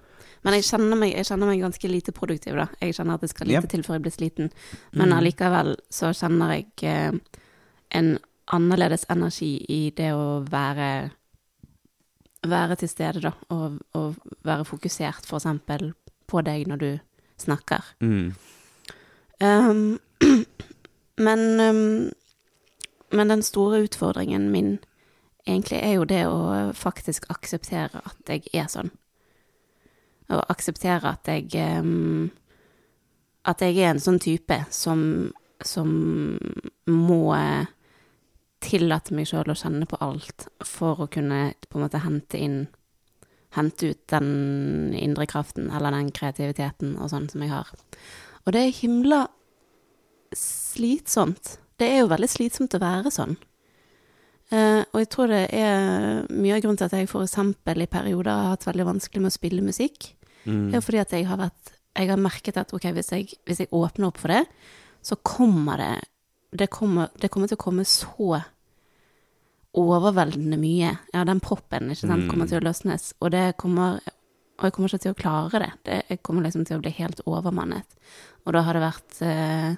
Men 0.47 0.55
jeg 0.55 0.69
kjenner, 0.69 0.99
meg, 0.99 1.13
jeg 1.17 1.27
kjenner 1.29 1.51
meg 1.51 1.63
ganske 1.63 1.91
lite 1.91 2.15
produktiv, 2.15 2.57
da. 2.59 2.69
Jeg 2.83 2.97
kjenner 2.97 3.19
at 3.19 3.25
det 3.27 3.31
skal 3.33 3.51
lite 3.51 3.65
yep. 3.67 3.71
til 3.73 3.85
før 3.87 3.99
jeg 3.99 4.05
blir 4.07 4.15
sliten. 4.15 4.51
Men 4.99 5.15
allikevel 5.15 5.75
så 5.93 6.13
kjenner 6.17 6.55
jeg 6.55 6.69
eh, 6.87 7.39
en 7.91 8.19
annerledes 8.53 9.05
energi 9.11 9.57
i 9.69 9.91
det 9.97 10.13
å 10.17 10.41
være 10.49 11.11
være 12.47 12.77
til 12.77 12.89
stede, 12.89 13.21
da, 13.21 13.33
og, 13.49 13.79
og 13.93 14.15
være 14.45 14.65
fokusert, 14.65 15.27
for 15.27 15.41
eksempel, 15.41 15.93
på 16.27 16.43
deg 16.47 16.69
når 16.69 16.77
du 16.77 16.91
snakker. 17.39 17.85
Mm. 18.01 18.35
Um, 19.43 19.99
men, 21.27 21.41
um, 21.61 22.11
men 23.11 23.31
den 23.31 23.43
store 23.43 23.83
utfordringen 23.83 24.51
min 24.51 24.79
egentlig 25.47 25.79
er 25.83 25.93
jo 25.97 26.05
det 26.05 26.25
å 26.29 26.73
faktisk 26.77 27.29
akseptere 27.33 28.03
at 28.05 28.33
jeg 28.33 28.51
er 28.53 28.69
sånn. 28.71 28.91
Og 30.29 30.43
akseptere 30.53 31.09
at 31.09 31.29
jeg 31.29 31.79
um, 31.81 32.29
At 33.49 33.63
jeg 33.65 33.79
er 33.79 33.95
en 33.95 34.01
sånn 34.03 34.19
type 34.21 34.59
som, 34.69 35.31
som 35.65 35.89
må 36.85 37.23
tillate 38.65 39.15
meg 39.15 39.29
sjøl 39.31 39.53
å 39.53 39.57
kjenne 39.59 39.87
på 39.89 39.99
alt 40.05 40.49
for 40.67 41.05
å 41.05 41.11
kunne 41.11 41.53
på 41.69 41.79
en 41.79 41.87
måte 41.87 42.03
hente 42.05 42.41
inn 42.41 42.61
Hente 43.57 43.95
ut 43.95 44.01
den 44.13 44.93
indre 44.93 45.25
kraften 45.25 45.71
eller 45.73 45.95
den 45.97 46.11
kreativiteten 46.13 46.99
og 47.01 47.09
sånn 47.09 47.31
som 47.33 47.41
jeg 47.41 47.49
har. 47.49 47.71
Og 48.45 48.53
det 48.53 48.61
er 48.61 48.75
himla 48.77 49.23
slitsomt. 50.37 51.55
Det 51.81 51.89
er 51.89 52.03
jo 52.03 52.11
veldig 52.11 52.29
slitsomt 52.29 52.77
å 52.77 52.83
være 52.83 53.13
sånn. 53.15 53.39
Uh, 54.53 54.85
og 54.93 55.01
jeg 55.03 55.09
tror 55.13 55.33
det 55.33 55.43
er 55.53 56.29
mye 56.29 56.59
av 56.59 56.63
grunnen 56.65 56.79
til 56.81 56.89
at 56.89 56.95
jeg 56.97 57.09
eksempel 57.09 57.85
i 57.85 57.89
perioder 57.89 58.33
har 58.33 58.55
hatt 58.55 58.69
veldig 58.69 58.87
vanskelig 58.89 59.25
med 59.25 59.33
å 59.33 59.37
spille 59.39 59.65
musikk. 59.65 60.11
Mm. 60.45 60.69
Det 60.69 60.77
er 60.77 60.79
jo 60.79 60.87
fordi 60.87 61.03
at 61.03 61.17
jeg 61.17 61.29
har 61.29 61.41
vært 61.41 61.75
Jeg 61.99 62.09
har 62.13 62.21
merket 62.21 62.57
at 62.61 62.73
okay, 62.77 62.93
hvis 62.95 63.09
jeg, 63.11 63.33
hvis 63.49 63.59
jeg 63.65 63.73
åpner 63.75 64.07
opp 64.13 64.21
for 64.21 64.31
det, 64.31 64.45
så 65.03 65.17
kommer 65.17 65.81
det 65.81 65.95
det 66.51 66.71
kommer, 66.73 67.09
det 67.21 67.29
kommer 67.29 67.49
til 67.51 67.59
å 67.59 67.65
komme 67.65 67.85
så 67.85 68.43
overveldende 69.79 70.57
mye. 70.61 70.95
Ja, 71.13 71.25
den 71.29 71.41
proppen 71.45 71.91
ikke 71.93 72.09
sant, 72.09 72.31
kommer 72.31 72.49
til 72.49 72.61
å 72.61 72.65
løsnes. 72.65 73.13
Og 73.21 73.33
det 73.35 73.57
kommer 73.61 74.01
Og 74.59 74.65
jeg 74.67 74.73
kommer 74.75 74.89
ikke 74.91 75.03
til 75.05 75.13
å 75.13 75.15
klare 75.15 75.59
det. 75.63 75.73
det 75.87 75.97
jeg 76.09 76.23
kommer 76.27 76.43
liksom 76.43 76.65
til 76.67 76.79
å 76.79 76.83
bli 76.83 76.91
helt 76.91 77.21
overmannet. 77.31 77.87
Og 78.43 78.53
da 78.57 78.65
har 78.67 78.75
det 78.75 78.81
vært 78.83 79.21
eh, 79.23 79.77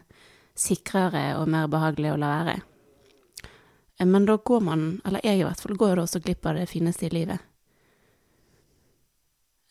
sikrere 0.57 1.37
og 1.37 1.51
mer 1.53 1.67
behagelig 1.69 2.15
å 2.15 2.17
la 2.17 2.31
være. 2.39 2.55
Eh, 3.99 4.07
Men 4.07 4.25
da 4.25 4.39
går 4.41 4.61
man, 4.65 5.03
eller 5.05 5.21
jeg 5.23 5.41
i 5.41 5.45
hvert 5.45 5.61
fall, 5.61 5.77
går 5.77 5.91
jo 5.91 5.97
da 5.97 6.07
også 6.07 6.23
glipp 6.25 6.47
av 6.47 6.57
det 6.57 6.65
fineste 6.71 7.11
i 7.11 7.13
livet. 7.13 7.45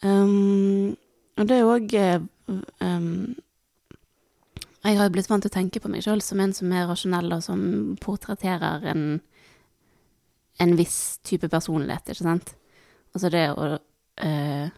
Um, 0.03 0.95
og 1.39 1.47
det 1.49 1.57
er 1.57 1.73
òg 1.73 1.95
um, 2.79 3.35
Jeg 4.89 4.97
har 4.97 5.05
jo 5.05 5.13
blitt 5.13 5.29
vant 5.29 5.43
til 5.45 5.51
å 5.51 5.53
tenke 5.53 5.81
på 5.83 5.89
meg 5.91 6.01
sjøl 6.01 6.21
som 6.25 6.39
en 6.41 6.53
som 6.55 6.71
er 6.73 6.87
rasjonell, 6.89 7.29
og 7.35 7.43
som 7.45 7.59
portretterer 8.01 8.87
en, 8.89 9.03
en 10.57 10.71
viss 10.79 11.19
type 11.27 11.45
personlighet, 11.51 12.09
ikke 12.09 12.25
sant? 12.25 12.55
Altså 13.13 13.29
det 13.33 13.43
å 13.53 13.67
øh, 13.77 14.71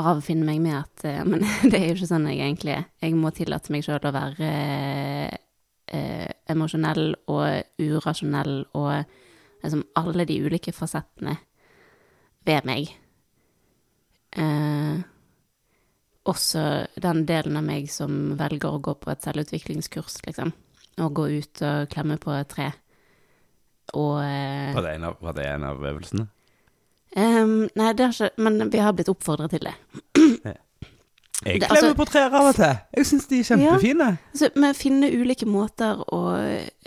avfinne 0.00 0.48
meg 0.48 0.62
med 0.64 0.78
at 0.78 1.04
øh, 1.10 1.20
Men 1.30 1.44
det 1.44 1.76
er 1.76 1.90
jo 1.90 1.98
ikke 1.98 2.08
sånn 2.08 2.28
jeg 2.30 2.40
egentlig 2.40 2.72
er. 2.78 2.86
Jeg 3.04 3.18
må 3.20 3.32
tillate 3.36 3.74
meg 3.74 3.84
sjøl 3.84 4.00
å 4.00 4.14
være 4.16 4.52
øh, 5.92 6.30
emosjonell 6.56 7.12
og 7.32 7.82
urasjonell 7.82 8.62
og 8.78 8.94
liksom 9.60 9.84
alle 10.00 10.24
de 10.28 10.38
ulike 10.46 10.72
fasettene 10.72 11.36
ved 12.48 12.64
meg. 12.68 12.96
Eh, 14.36 15.04
også 16.26 16.62
den 17.02 17.24
delen 17.28 17.58
av 17.58 17.64
meg 17.66 17.90
som 17.92 18.34
velger 18.38 18.74
å 18.74 18.82
gå 18.82 18.96
på 19.00 19.12
et 19.12 19.24
selvutviklingskurs, 19.26 20.20
liksom. 20.26 20.52
Og 21.02 21.12
gå 21.16 21.26
ut 21.40 21.62
og 21.66 21.90
klemme 21.92 22.16
på 22.20 22.32
et 22.34 22.48
tre. 22.48 22.70
og 23.94 24.22
eh, 24.24 24.74
Var 24.74 24.82
det 24.82 24.94
av, 25.04 25.16
var 25.20 25.36
det 25.36 25.48
en 25.50 25.66
av 25.68 25.84
øvelsene? 25.84 26.28
Um, 27.16 27.68
Nei, 27.78 27.92
det 27.96 28.04
har 28.04 28.12
ikke 28.12 28.42
Men 28.44 28.70
vi 28.70 28.80
har 28.82 28.92
blitt 28.92 29.08
oppfordret 29.08 29.54
til 29.54 29.68
det. 29.68 29.74
Jeg 31.44 31.60
klemmer 31.60 31.76
altså- 31.76 31.96
på 31.96 32.04
trær 32.08 32.32
av 32.32 32.48
og 32.48 32.54
til. 32.56 32.78
Jeg 32.96 33.06
syns 33.06 33.26
de 33.28 33.38
er 33.38 33.44
kjempefine. 33.44 34.06
Altså, 34.32 34.48
men 34.56 34.74
finne 34.74 35.10
ulike 35.12 35.46
måter 35.46 36.00
å 36.12 36.20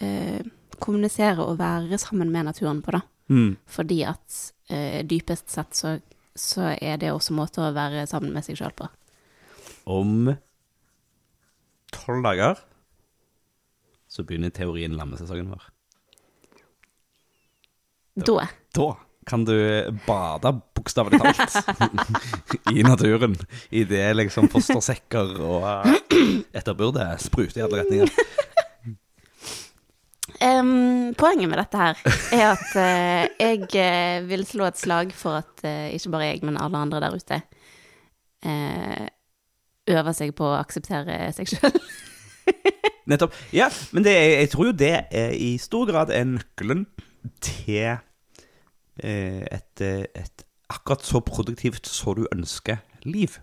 eh, 0.01 0.41
kommunisere 0.79 1.45
og 1.45 1.59
være 1.59 1.99
sammen 2.01 2.31
med 2.31 2.45
naturen 2.49 2.81
på, 2.81 2.91
da. 2.97 3.01
Mm. 3.29 3.57
Fordi 3.67 3.99
at 4.09 4.39
eh, 4.69 5.03
dypest 5.05 5.51
sett 5.53 5.75
så, 5.77 5.99
så 6.35 6.73
er 6.81 6.97
det 6.97 7.11
også 7.13 7.33
måter 7.37 7.67
å 7.67 7.73
være 7.75 8.07
sammen 8.09 8.33
med 8.33 8.45
seg 8.47 8.57
sjøl 8.57 8.73
på. 8.73 8.89
Om 9.89 10.35
tolv 11.89 12.23
dager 12.27 12.59
så 14.09 14.25
begynner 14.25 14.53
teorien 14.53 14.93
lammesesongen 14.97 15.49
vår. 15.49 15.63
Da. 18.19 18.45
Da 18.75 18.89
kan 19.29 19.45
du 19.45 19.55
bade 20.05 20.51
bokstavelig 20.77 21.19
talt 21.21 21.57
i 22.77 22.83
naturen 22.83 23.35
I 23.69 23.83
det 23.89 24.05
liksom 24.17 24.49
fostersekker 24.49 25.35
og 25.45 25.67
etterbyrde 26.53 27.11
spruter 27.21 27.61
i 27.61 27.65
alle 27.65 27.83
retninger. 27.83 28.13
Um, 30.39 31.13
poenget 31.19 31.49
med 31.51 31.59
dette 31.59 31.79
her 31.81 31.97
er 32.31 32.45
at 32.53 32.67
uh, 32.77 33.23
jeg 33.41 33.65
uh, 33.73 34.27
vil 34.29 34.45
slå 34.47 34.69
et 34.69 34.79
slag 34.79 35.09
for 35.17 35.41
at 35.41 35.65
uh, 35.65 35.89
ikke 35.91 36.13
bare 36.13 36.29
jeg, 36.29 36.43
men 36.47 36.61
alle 36.61 36.79
andre 36.79 37.01
der 37.03 37.17
ute 37.17 37.41
øver 39.89 40.15
seg 40.15 40.33
på 40.37 40.47
å 40.47 40.57
akseptere 40.59 41.17
seg 41.35 41.49
sjøl. 41.53 41.79
Nettopp. 43.09 43.33
Ja, 43.53 43.69
men 43.95 44.05
det, 44.05 44.13
jeg 44.13 44.49
tror 44.53 44.69
jo 44.69 44.75
det 44.77 44.93
er 45.09 45.31
i 45.33 45.55
stor 45.61 45.87
grad 45.89 46.11
er 46.13 46.27
nøkkelen 46.29 46.85
til 47.41 47.95
eh, 49.01 49.41
et, 49.49 49.81
eh, 49.81 50.05
et 50.13 50.45
akkurat 50.69 51.01
så 51.05 51.21
produktivt 51.25 51.89
så 51.89 52.13
du 52.17 52.27
ønsker 52.29 52.83
liv. 53.09 53.39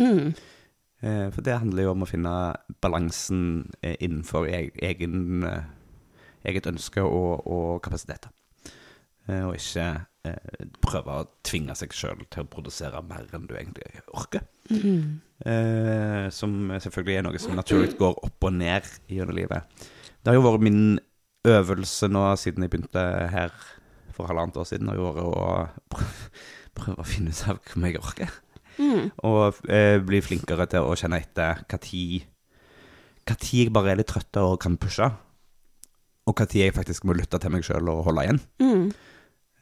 Mm. 0.00 0.32
Eh, 1.04 1.26
For 1.34 1.44
det 1.44 1.58
handler 1.60 1.84
jo 1.88 1.92
om 1.92 2.06
å 2.06 2.08
finne 2.08 2.32
balansen 2.80 3.42
innenfor 3.82 4.48
e- 4.48 4.72
egen, 4.88 5.44
eget 6.44 6.68
ønske 6.72 7.04
og, 7.04 7.44
og 7.44 7.82
kapasiteter. 7.84 8.32
Og 9.30 9.52
ikke 9.54 9.84
eh, 10.28 10.66
prøve 10.84 11.16
å 11.22 11.28
tvinge 11.46 11.74
seg 11.78 11.94
sjøl 11.96 12.24
til 12.30 12.44
å 12.44 12.50
produsere 12.50 13.02
mer 13.06 13.28
enn 13.36 13.46
du 13.48 13.54
egentlig 13.56 14.02
orker. 14.12 14.44
Eh, 14.70 16.26
Som 16.34 16.58
selvfølgelig 16.76 17.16
er 17.18 17.26
noe 17.26 17.40
som 17.42 17.56
naturlig 17.56 17.96
går 18.00 18.18
opp 18.26 18.48
og 18.48 18.56
ned 18.58 18.88
gjennom 19.08 19.36
livet. 19.36 19.86
Det 20.20 20.32
har 20.32 20.36
jo 20.36 20.44
vært 20.44 20.66
min 20.66 20.82
øvelse 21.48 22.10
nå 22.12 22.26
siden 22.36 22.66
jeg 22.66 22.72
begynte 22.74 23.04
her 23.32 23.54
for 24.12 24.28
halvannet 24.28 24.58
år 24.60 24.68
siden, 24.68 24.90
har 24.90 24.98
jo 24.98 25.08
vært 25.08 25.24
å 25.24 26.04
prøve, 26.76 26.98
å 27.00 27.08
finne 27.08 27.32
ut 27.32 27.42
av 27.48 27.60
hvor 27.64 27.86
jeg 27.88 28.00
orker. 28.02 28.36
Mm. 28.80 29.08
Og 29.28 29.58
eh, 29.72 29.96
bli 30.04 30.20
flinkere 30.24 30.66
til 30.70 30.84
å 30.86 30.96
kjenne 30.96 31.20
etter 31.20 31.64
hva 31.64 31.80
Hva 33.30 33.36
tid 33.36 33.66
jeg 33.66 33.72
bare 33.72 33.92
er 33.92 34.00
litt 34.00 34.08
trøtt 34.10 34.36
og 34.40 34.58
kan 34.62 34.76
pushe, 34.80 35.06
og 36.26 36.36
hva 36.36 36.46
tid 36.48 36.66
jeg 36.66 36.74
faktisk 36.76 37.04
må 37.04 37.14
lytte 37.16 37.38
til 37.40 37.52
meg 37.52 37.64
sjøl 37.66 37.88
og 37.92 38.04
holde 38.06 38.24
igjen. 38.26 38.40
Mm. 38.60 38.86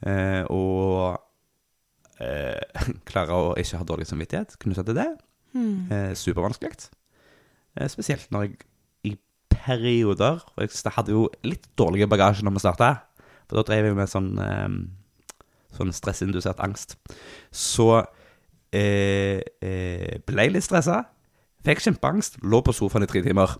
Eh, 0.06 0.44
og 0.54 1.18
eh, 2.22 2.84
klare 3.08 3.34
å 3.34 3.50
ikke 3.58 3.80
ha 3.80 3.88
dårlig 3.88 4.08
samvittighet 4.10 4.56
knytta 4.62 4.84
til 4.86 4.98
det. 4.98 5.08
Mm. 5.56 5.74
Eh, 5.90 6.12
supervanskelig. 6.18 6.90
Eh, 7.78 7.88
spesielt 7.90 8.30
når 8.34 8.48
jeg 8.48 8.58
i 9.08 9.12
perioder 9.48 10.42
Og 10.56 10.62
jeg 10.64 10.92
hadde 10.94 11.14
jo 11.14 11.26
litt 11.46 11.66
dårlig 11.78 12.08
bagasje 12.10 12.44
når 12.46 12.58
vi 12.58 12.64
starta, 12.64 12.92
for 13.48 13.58
da 13.58 13.66
drev 13.66 13.88
jeg 13.88 13.96
med 13.96 14.10
sånn, 14.10 14.32
eh, 14.44 15.44
sånn 15.76 15.94
stressindusert 15.94 16.60
angst. 16.64 16.98
Så 17.50 17.90
eh, 18.74 19.40
eh, 19.64 20.18
ble 20.26 20.48
jeg 20.48 20.54
litt 20.56 20.66
stressa, 20.66 21.02
fikk 21.66 21.82
kjempeangst, 21.84 22.38
lå 22.44 22.60
på 22.64 22.74
sofaen 22.76 23.06
i 23.06 23.10
tre 23.10 23.22
timer. 23.24 23.56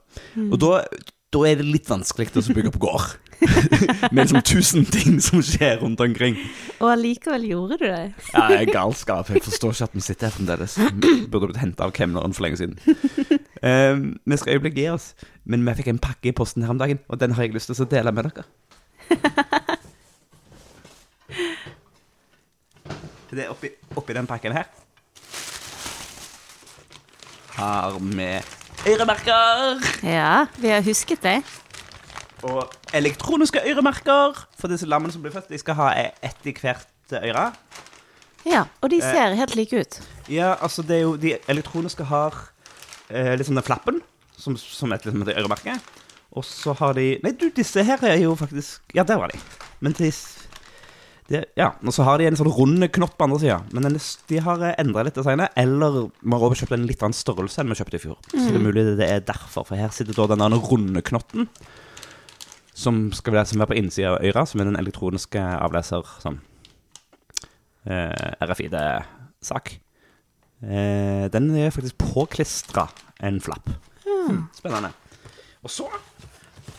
Og 0.49 0.59
da, 0.61 0.83
da 1.35 1.41
er 1.45 1.59
det 1.61 1.67
litt 1.69 1.89
vanskelig 1.91 2.31
å 2.33 2.55
bygge 2.57 2.71
opp 2.71 2.79
gård. 2.81 3.09
med 4.11 4.19
liksom 4.25 4.41
tusen 4.43 4.87
ting 4.89 5.21
som 5.23 5.43
skjer 5.45 5.79
rundt 5.83 6.01
omkring. 6.03 6.39
Og 6.81 6.89
allikevel 6.91 7.45
gjorde 7.47 7.77
du 7.79 7.85
det. 7.85 8.15
Ja, 8.33 8.49
jeg 8.55 8.69
er 8.69 8.73
galskap. 8.73 9.29
Jeg 9.31 9.45
forstår 9.45 9.77
ikke 9.77 9.89
at 9.91 9.95
vi 9.95 10.05
sitter 10.07 10.29
her 10.29 10.35
fremdeles. 10.35 10.79
Burde 11.31 11.51
blitt 11.51 11.61
henta 11.61 11.87
av 11.87 11.93
kemneren 11.95 12.35
for 12.35 12.47
lenge 12.47 12.59
siden. 12.63 12.79
Um, 13.63 14.17
vi 14.25 14.41
skal 14.41 14.57
øyeblikk 14.57 14.81
gi 14.81 14.89
oss, 14.91 15.13
men 15.45 15.67
vi 15.69 15.77
fikk 15.79 15.93
en 15.93 16.03
pakke 16.03 16.33
i 16.33 16.35
posten 16.35 16.65
her 16.65 16.75
om 16.75 16.81
dagen, 16.81 17.03
og 17.09 17.21
den 17.21 17.37
har 17.37 17.47
jeg 17.47 17.55
lyst 17.55 17.71
til 17.71 17.85
å 17.85 17.91
dele 17.93 18.15
med 18.15 18.31
dere. 18.31 18.49
Det 23.29 23.45
er 23.45 23.51
oppi, 23.53 23.69
oppi 23.93 24.15
den 24.17 24.27
pakken 24.27 24.55
her. 24.57 24.71
Har 27.59 27.99
vi 28.01 28.31
øremerker. 28.87 29.81
Ja, 30.03 30.47
vi 30.59 30.69
har 30.69 30.83
husket 30.83 31.23
det. 31.23 31.43
Og 32.43 32.71
elektroniske 32.95 33.61
øremerker 33.67 34.47
for 34.59 34.71
disse 34.71 34.87
lammene 34.87 35.13
som 35.13 35.23
blir 35.23 35.35
født. 35.35 35.51
De 35.51 35.59
skal 35.59 35.75
ha 35.75 35.89
ett 36.23 36.47
i 36.47 36.55
hvert 36.55 36.87
øre. 37.13 37.49
Ja, 38.47 38.65
og 38.81 38.91
de 38.91 39.01
ser 39.03 39.35
helt 39.35 39.57
like 39.57 39.81
ut. 39.81 39.99
Ja, 40.31 40.55
altså 40.63 40.83
det 40.83 40.97
er 40.97 41.01
jo 41.01 41.17
De 41.17 41.37
elektroniske 41.49 42.05
har 42.05 42.37
eh, 43.11 43.35
liksom 43.35 43.59
den 43.59 43.65
flappen 43.65 44.01
som, 44.37 44.57
som 44.57 44.93
et, 44.93 45.05
liksom, 45.05 45.29
øremerke. 45.29 45.79
Og 46.31 46.45
så 46.45 46.73
har 46.79 46.93
de 46.93 47.19
Nei, 47.25 47.33
du, 47.33 47.49
disse 47.57 47.83
her 47.83 48.03
er 48.05 48.21
jo 48.23 48.35
faktisk 48.35 48.95
Ja, 48.95 49.03
der 49.03 49.17
var 49.17 49.33
de. 49.33 49.41
Men 49.81 49.93
de, 49.93 50.13
de 51.29 51.43
Ja, 51.59 51.73
og 51.85 51.93
så 51.95 52.05
har 52.07 52.21
de 52.21 52.29
en 52.29 52.39
sånn 52.39 52.51
rund 52.53 52.87
knott 52.95 53.17
på 53.19 53.27
andre 53.27 53.41
sida. 53.43 53.59
Men 53.73 53.85
den, 53.87 53.99
de 54.31 54.41
har 54.45 54.63
endra 54.71 55.05
litt 55.07 55.19
designet. 55.19 55.53
Eller 55.61 55.99
vi 56.09 56.33
har 56.33 56.47
overkjøpt 56.49 56.77
en 56.77 56.87
litt 56.89 57.03
annen 57.05 57.17
størrelse 57.17 57.61
enn 57.63 57.73
vi 57.73 57.79
kjøpte 57.81 57.99
i 57.99 58.05
fjor. 58.07 58.21
Så 58.31 58.47
det 58.49 58.61
er 58.61 58.65
mulig 58.65 58.87
det 59.01 59.09
er 59.09 59.27
derfor. 59.29 59.67
For 59.69 59.79
her 59.79 59.93
sitter 59.95 60.17
da 60.17 60.31
den 60.35 60.59
runde 60.71 61.05
knotten. 61.05 61.51
Som 62.79 63.09
skal 63.17 63.35
være, 63.35 63.51
som 63.51 63.61
er 63.61 63.69
på 63.71 63.77
innsida 63.79 64.15
av 64.15 64.23
øra, 64.23 64.47
som 64.47 64.63
er 64.63 64.71
den 64.71 64.79
elektroniske 64.79 65.43
avleser 65.43 66.07
sånn 66.23 66.39
eh, 67.91 68.47
RFID-sak. 68.47 69.73
Eh, 70.63 71.27
den 71.35 71.51
er 71.59 71.75
faktisk 71.75 71.99
påklistra 71.99 72.87
en 73.27 73.41
flapp. 73.43 73.67
Mm. 74.07 74.47
Spennende. 74.55 74.93
Og 75.67 75.75
så, 75.75 75.89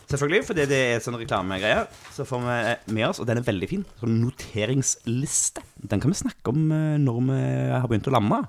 selvfølgelig, 0.10 0.45
fordi 0.48 0.65
det 0.69 0.80
er 0.93 1.04
sånn 1.04 1.17
reklamegreier, 1.19 1.86
så 2.15 2.26
får 2.28 2.41
vi 2.45 2.58
med 2.98 3.08
oss, 3.10 3.22
og 3.22 3.28
den 3.30 3.39
er 3.41 3.45
veldig 3.45 3.69
fin, 3.69 3.86
sånn 4.02 4.17
noteringsliste. 4.24 5.63
Den 5.91 6.02
kan 6.02 6.13
vi 6.13 6.19
snakke 6.19 6.54
om 6.54 6.72
eh, 6.76 6.98
når 7.02 7.22
vi 7.30 7.39
har 7.76 7.88
begynt 7.89 8.10
å 8.10 8.15
lamme. 8.15 8.41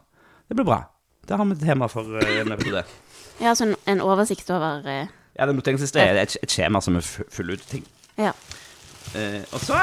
Det 0.49 0.57
blir 0.59 0.68
bra. 0.68 0.83
Da 1.29 1.38
har 1.38 1.49
vi 1.49 1.57
et 1.59 1.64
tema 1.64 1.88
for 1.92 2.18
eh, 2.23 2.40
en 2.40 2.55
episode. 2.57 2.85
Ja, 3.40 3.55
så 3.57 3.70
en, 3.73 4.05
oversikt 4.05 4.51
over 4.53 4.85
uh... 4.85 5.09
Ja, 5.37 5.46
den 5.46 5.57
noteringsliste 5.57 6.03
er 6.03 6.18
et, 6.20 6.37
et 6.42 6.53
skjema 6.53 6.83
som 6.85 6.99
er 6.99 7.07
full 7.07 7.53
ut 7.55 7.64
ting. 7.70 7.85
Ja. 8.20 8.33
Uh, 9.14 9.40
og 9.57 9.61
så 9.64 9.79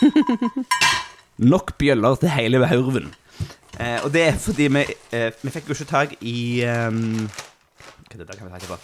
Nok 1.52 1.78
bjøller 1.78 2.16
til 2.20 2.32
hele 2.32 2.66
haurven. 2.66 3.12
Eh, 3.80 4.04
og 4.04 4.12
det 4.12 4.22
er 4.26 4.36
fordi 4.36 4.66
vi, 4.68 4.82
eh, 5.16 5.30
vi 5.42 5.52
fikk 5.52 5.70
jo 5.70 5.76
ikke 5.76 5.88
tak 5.88 6.10
i 6.20 6.60
er 6.60 6.90
det 8.18 8.26
der 8.28 8.36
kan 8.36 8.46
vi 8.46 8.52
ta 8.52 8.58
etterpå? 8.58 8.78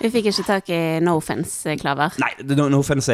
Vi 0.00 0.08
fikk 0.08 0.30
ikke 0.30 0.44
tak 0.46 0.68
i 0.72 0.98
No 1.04 1.18
Offence-klaver. 1.18 2.14
Nei, 2.22 2.30
det- 2.40 2.56
no, 2.56 2.68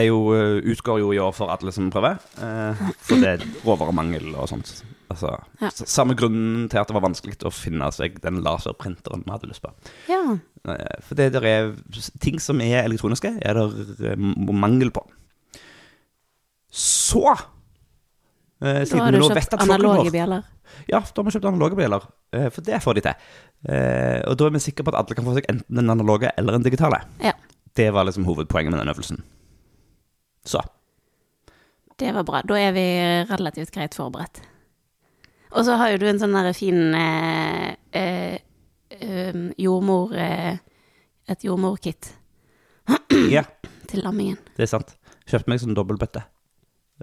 jo, 0.07 0.19
eh, 0.33 0.63
utgår 0.71 1.01
jo 1.01 1.11
i 1.13 1.19
år 1.19 1.33
for 1.35 1.49
alle 1.51 1.73
som 1.73 1.91
prøver. 1.91 2.19
Eh, 2.39 2.75
for 3.01 3.17
det 3.17 3.29
er 3.41 3.47
råvaremangel 3.65 4.35
og 4.37 4.49
sånt. 4.49 4.85
Altså, 5.11 5.37
Ja. 5.61 5.69
Samme 5.71 6.15
grunnen 6.15 6.69
til 6.71 6.79
at 6.79 6.87
det 6.87 6.95
var 6.95 7.01
vanskelig 7.09 7.37
å 7.43 7.53
finne 7.53 7.91
seg 7.93 8.21
den 8.21 8.43
laserprinteren 8.43 9.25
vi 9.25 9.31
hadde 9.33 9.49
lyst 9.49 9.63
på. 9.63 9.73
Ja. 10.09 10.39
Eh, 10.69 11.01
For 11.03 11.15
det 11.17 11.33
der 11.33 11.43
er 11.45 11.75
ting 12.21 12.39
som 12.41 12.61
er 12.61 12.85
elektroniske, 12.85 13.39
er 13.43 13.55
det 13.55 14.19
mangel 14.19 14.91
på. 14.91 15.05
Så 16.71 17.37
eh, 18.63 18.85
Da 18.85 19.03
har 19.05 19.13
du 19.13 19.21
kjøpt 19.21 19.57
analoge 19.61 20.11
bjeller. 20.15 20.45
Ja, 20.89 21.01
da 21.01 21.23
har 21.23 21.25
vi 21.25 21.35
kjøpt 21.37 21.49
analoge 21.51 21.77
bjeller. 21.79 22.07
eh, 22.33 22.49
For 22.51 22.61
det 22.63 22.83
får 22.83 22.95
de 22.95 23.01
til. 23.01 23.15
Eh, 23.69 24.23
Og 24.31 24.37
da 24.37 24.47
er 24.47 24.51
vi 24.57 24.59
sikre 24.61 24.85
på 24.85 24.93
at 24.95 24.99
alle 25.03 25.15
kan 25.15 25.25
få 25.25 25.35
seg 25.35 25.47
enten 25.49 25.77
den 25.77 25.91
analoge 25.91 26.31
eller 26.37 26.55
en 26.55 26.63
digitale. 26.63 27.03
Ja. 27.23 27.33
Det 27.77 27.91
var 27.93 28.05
liksom 28.05 28.25
hovedpoenget 28.25 28.71
med 28.73 28.81
den 28.81 28.89
øvelsen. 28.95 29.23
Så. 30.45 30.61
Det 31.99 32.13
var 32.15 32.25
bra. 32.25 32.43
Da 32.43 32.55
er 32.61 32.73
vi 32.73 32.87
relativt 33.31 33.73
greit 33.73 33.95
forberedt. 33.95 34.41
Og 35.53 35.65
så 35.65 35.77
har 35.77 35.91
jo 35.95 35.99
du 35.99 36.07
en 36.09 36.19
sånn 36.21 36.35
der 36.37 36.53
fin 36.53 36.95
eh, 36.95 37.75
eh, 37.93 38.39
um, 39.33 39.53
jordmor 39.59 40.13
eh, 40.15 40.59
Et 41.29 41.43
jordmorkit 41.45 42.13
Ja, 43.31 43.43
til 43.89 44.03
lammingen. 44.05 44.37
det 44.57 44.63
er 44.63 44.71
sant. 44.71 44.93
Kjøpte 45.27 45.49
meg 45.51 45.59
sånn 45.59 45.75
dobbeltbøtte. 45.75 46.23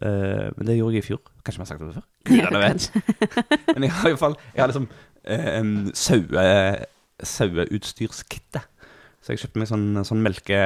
Eh, 0.01 0.49
men 0.57 0.67
det 0.67 0.77
gjorde 0.77 0.97
jeg 0.97 1.03
i 1.03 1.07
fjor. 1.07 1.21
Kanskje 1.45 1.59
vi 1.59 1.63
har 1.63 1.69
sagt 1.69 1.83
det 1.83 1.95
før? 1.95 2.05
Gudene 2.29 2.61
vet. 2.63 2.87
Men 3.75 3.85
jeg 3.85 3.91
har 3.93 4.07
i 4.07 4.13
hvert 4.13 4.21
fall 4.21 4.37
Jeg 4.55 4.61
har 4.63 4.71
liksom 4.71 4.87
um, 4.89 5.73
saue, 5.93 6.45
saueutstyrskittet. 7.33 8.69
Så 9.23 9.33
jeg 9.33 9.43
kjøpte 9.43 9.61
meg 9.61 9.69
sånn, 9.69 9.85
sånn 10.07 10.23
melke, 10.23 10.61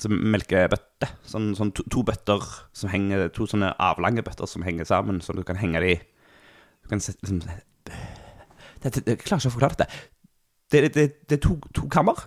sånn 0.00 0.18
melkebøtte. 0.34 1.08
Sånn, 1.28 1.52
sånn 1.56 1.70
to, 1.76 1.84
to 1.92 2.02
bøtter 2.06 2.42
som 2.76 2.90
henger 2.92 3.28
To 3.36 3.46
sånne 3.48 3.70
avlange 3.82 4.24
bøtter 4.24 4.48
som 4.50 4.64
henger 4.66 4.88
sammen, 4.88 5.22
så 5.24 5.36
du 5.36 5.44
kan 5.46 5.60
henge 5.60 5.80
de 5.84 5.94
Du 6.00 6.90
kan 6.90 7.00
sette 7.04 7.24
liksom 7.24 7.44
det, 7.44 7.60
det, 8.82 9.04
Jeg 9.04 9.22
klarer 9.22 9.44
ikke 9.44 9.52
å 9.52 9.54
forklare 9.54 9.78
dette. 9.78 10.02
Det, 10.72 10.80
det, 10.96 11.04
det 11.30 11.38
er 11.38 11.44
to, 11.44 11.58
to 11.76 11.86
kammer. 11.92 12.18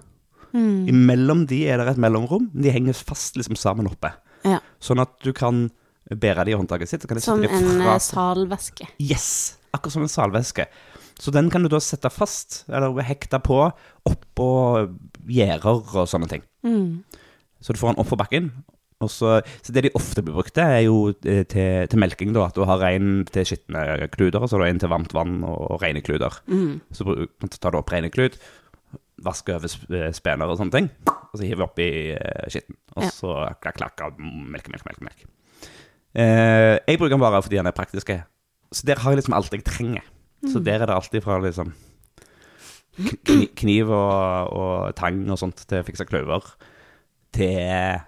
Imellom 0.56 1.44
de 1.50 1.60
er 1.68 1.82
det 1.82 1.92
et 1.92 2.00
mellomrom. 2.02 2.48
De 2.56 2.72
henger 2.72 2.96
fast 2.96 3.36
liksom 3.38 3.58
sammen 3.60 3.90
oppe. 3.90 4.14
Ja. 4.48 4.62
Sånn 4.82 5.02
at 5.04 5.18
du 5.26 5.34
kan 5.36 5.68
bære 6.10 6.46
det 6.48 6.54
i 6.54 6.58
håndtaket 6.60 6.90
sitt. 6.92 7.02
Så 7.04 7.10
kan 7.12 7.18
de 7.20 7.24
Som 7.26 7.44
en 7.44 7.82
eh, 7.82 7.98
salveske. 8.04 8.88
Yes! 9.04 9.58
Akkurat 9.76 9.94
som 9.98 10.06
en 10.08 10.12
salveske. 10.12 10.68
Så 11.18 11.34
den 11.34 11.50
kan 11.50 11.64
du 11.66 11.70
da 11.70 11.80
sette 11.82 12.10
fast, 12.14 12.62
eller 12.70 12.94
hekte 13.04 13.40
på, 13.42 13.58
oppå 14.06 14.50
gjerder 15.28 15.82
og 15.98 16.08
sånne 16.10 16.30
ting. 16.30 16.44
Mm. 16.64 17.02
Så 17.60 17.74
du 17.74 17.80
får 17.82 17.96
den 17.96 18.04
opp 18.04 18.12
på 18.14 18.20
bakken. 18.20 18.52
Så, 18.98 19.36
så 19.62 19.74
det 19.76 19.84
de 19.86 19.92
ofte 19.98 20.24
blir 20.26 20.34
brukt 20.34 20.58
er 20.58 20.80
jo 20.88 21.12
eh, 21.26 21.44
til, 21.50 21.86
til 21.90 22.02
melking, 22.02 22.32
da. 22.34 22.48
At 22.50 22.56
du 22.58 22.64
har 22.66 22.80
rein 22.82 23.26
til 23.30 23.46
skitne 23.46 24.08
kluder, 24.14 24.42
og 24.42 24.50
så 24.50 24.58
har 24.58 24.66
du 24.66 24.70
en 24.72 24.80
til 24.82 24.90
varmt 24.94 25.14
vann 25.14 25.44
og 25.46 25.82
rene 25.84 26.02
kluder. 26.06 26.40
Mm. 26.50 26.80
Så 26.94 27.06
tar 27.62 27.74
du 27.76 27.82
opp 27.82 27.94
rene 27.94 28.10
klut, 28.14 28.40
vasker 29.26 29.58
over 29.60 29.74
eh, 29.98 30.10
spener 30.18 30.50
og 30.50 30.58
sånne 30.62 30.74
ting, 30.74 30.90
og 31.12 31.34
så 31.38 31.44
hiver 31.46 31.62
vi 31.62 31.68
oppi 31.68 31.90
skitten. 32.54 32.78
Og 32.98 33.06
Ja. 33.06 33.12
så 33.14 33.36
klakk, 33.62 33.78
klakk, 33.84 34.02
og 34.08 34.18
melk, 34.22 34.70
melk, 34.74 34.86
melk. 34.90 35.02
melk. 35.06 35.26
Eh, 36.16 36.78
jeg 36.88 37.00
bruker 37.00 37.16
den 37.16 37.24
bare 37.24 37.42
fordi 37.44 37.60
den 37.60 37.70
er 37.70 37.76
praktisk. 37.76 38.12
Så 38.72 38.88
der 38.88 39.00
har 39.00 39.12
jeg 39.12 39.22
liksom 39.22 39.36
alt 39.38 39.54
jeg 39.54 39.66
trenger. 39.66 40.06
Så 40.48 40.60
der 40.64 40.82
er 40.82 40.86
det 40.86 40.96
alltid 40.96 41.24
fra 41.26 41.40
liksom 41.42 41.74
kniv 43.62 43.92
og, 43.94 44.54
og 44.58 44.96
tang 44.98 45.22
og 45.30 45.40
sånt 45.40 45.64
til 45.70 45.82
å 45.82 45.86
fikse 45.86 46.08
kløver, 46.10 46.46
til 47.36 48.00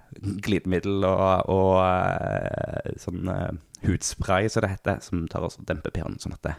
glidemiddel 0.45 1.05
og, 1.05 1.51
og 1.51 1.75
eh, 1.83 2.95
sånn 3.01 3.29
uh, 3.29 3.51
hudspray, 3.85 4.49
som 4.49 4.65
det 4.65 4.71
heter, 4.73 5.01
som 5.05 5.27
tar 5.29 5.45
og 5.45 5.57
demper 5.67 5.93
pH-en, 5.93 6.17
sånn 6.21 6.35
at 6.37 6.47
det, 6.47 6.55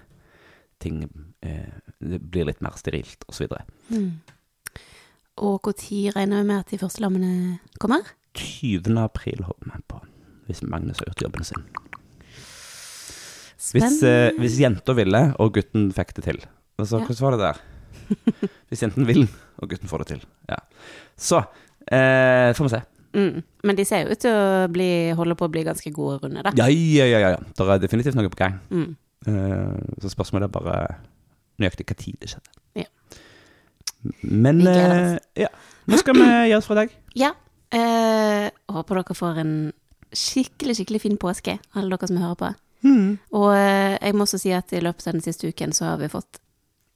ting 0.81 1.03
uh, 1.07 1.73
blir 2.01 2.47
litt 2.49 2.63
mer 2.65 2.79
sterilt, 2.81 3.27
osv. 3.31 3.51
Mm. 3.91 4.13
Og 5.41 5.67
når 5.67 6.15
regner 6.15 6.43
vi 6.43 6.49
med 6.53 6.63
at 6.63 6.73
de 6.73 6.81
første 6.81 7.03
lammene 7.03 7.59
kommer? 7.83 8.07
20. 8.39 8.95
april 9.03 9.43
håper 9.49 9.73
vi 9.73 9.83
på, 9.91 10.01
hvis 10.51 10.63
Magnus 10.67 11.01
har 11.01 11.11
gjort 11.11 11.25
jobben 11.29 11.47
sin. 11.47 11.65
Hvis, 13.71 14.01
eh, 14.03 14.31
hvis 14.41 14.59
jenta 14.61 14.95
ville, 14.97 15.21
og 15.39 15.53
gutten 15.55 15.91
fikk 15.95 16.15
det 16.17 16.25
til. 16.27 16.39
Altså, 16.81 16.99
Ja. 16.99 17.05
Hvordan 17.07 17.27
var 17.27 17.37
det 17.37 17.41
der? 17.45 17.59
Hvis 18.71 18.83
jenten 18.83 19.07
vil, 19.07 19.29
og 19.61 19.69
gutten 19.71 19.89
får 19.91 19.99
det 20.03 20.07
til. 20.07 20.23
Ja. 20.49 20.57
Så 21.21 21.43
eh, 21.93 22.51
får 22.57 22.65
vi 22.67 22.71
se. 22.73 22.81
Mm. 23.15 23.43
Men 23.67 23.77
de 23.77 23.85
ser 23.85 24.05
jo 24.07 24.15
ut 24.15 24.23
til 24.23 24.33
å 24.35 24.67
bli, 24.73 24.89
holde 25.19 25.37
på 25.39 25.47
å 25.47 25.53
bli 25.53 25.63
ganske 25.67 25.93
gode 25.95 26.19
runder, 26.25 26.47
da. 26.47 26.53
Ja, 26.59 26.67
ja, 26.71 27.07
ja. 27.11 27.21
ja. 27.35 27.37
Det 27.55 27.67
er 27.67 27.83
definitivt 27.85 28.17
noe 28.19 28.31
på 28.33 28.41
gang. 28.41 28.57
Mm. 28.71 28.97
Eh, 29.29 30.01
så 30.03 30.11
spørsmålet 30.15 30.49
er 30.49 30.55
bare 30.57 30.77
nøyaktig 31.61 31.87
hva 31.91 31.99
tid 32.01 32.17
det 32.23 32.33
skjedde. 32.33 32.57
Ja. 32.81 32.89
Men 34.23 34.65
eh, 34.67 35.19
ja. 35.45 35.51
Nå 35.91 36.01
skal 36.01 36.17
vi 36.17 36.27
gjøre 36.55 36.65
for 36.65 36.75
i 36.79 36.81
dag? 36.85 36.97
Ja. 37.21 37.35
Eh, 37.71 38.49
håper 38.73 39.03
dere 39.03 39.15
får 39.19 39.43
en 39.45 39.55
skikkelig, 40.17 40.77
skikkelig 40.79 41.01
fin 41.05 41.17
påske, 41.21 41.59
alle 41.75 41.97
dere 41.97 42.09
som 42.11 42.21
hører 42.21 42.39
på. 42.41 42.51
Og 43.37 43.51
eh, 43.55 43.97
jeg 44.01 44.17
må 44.17 44.25
også 44.25 44.41
si 44.41 44.53
at 44.57 44.73
i 44.73 44.81
løpet 44.81 45.07
av 45.07 45.19
den 45.19 45.25
siste 45.25 45.51
uken 45.51 45.73
så 45.77 45.91
har 45.93 45.99
vi 46.01 46.09
fått 46.09 46.41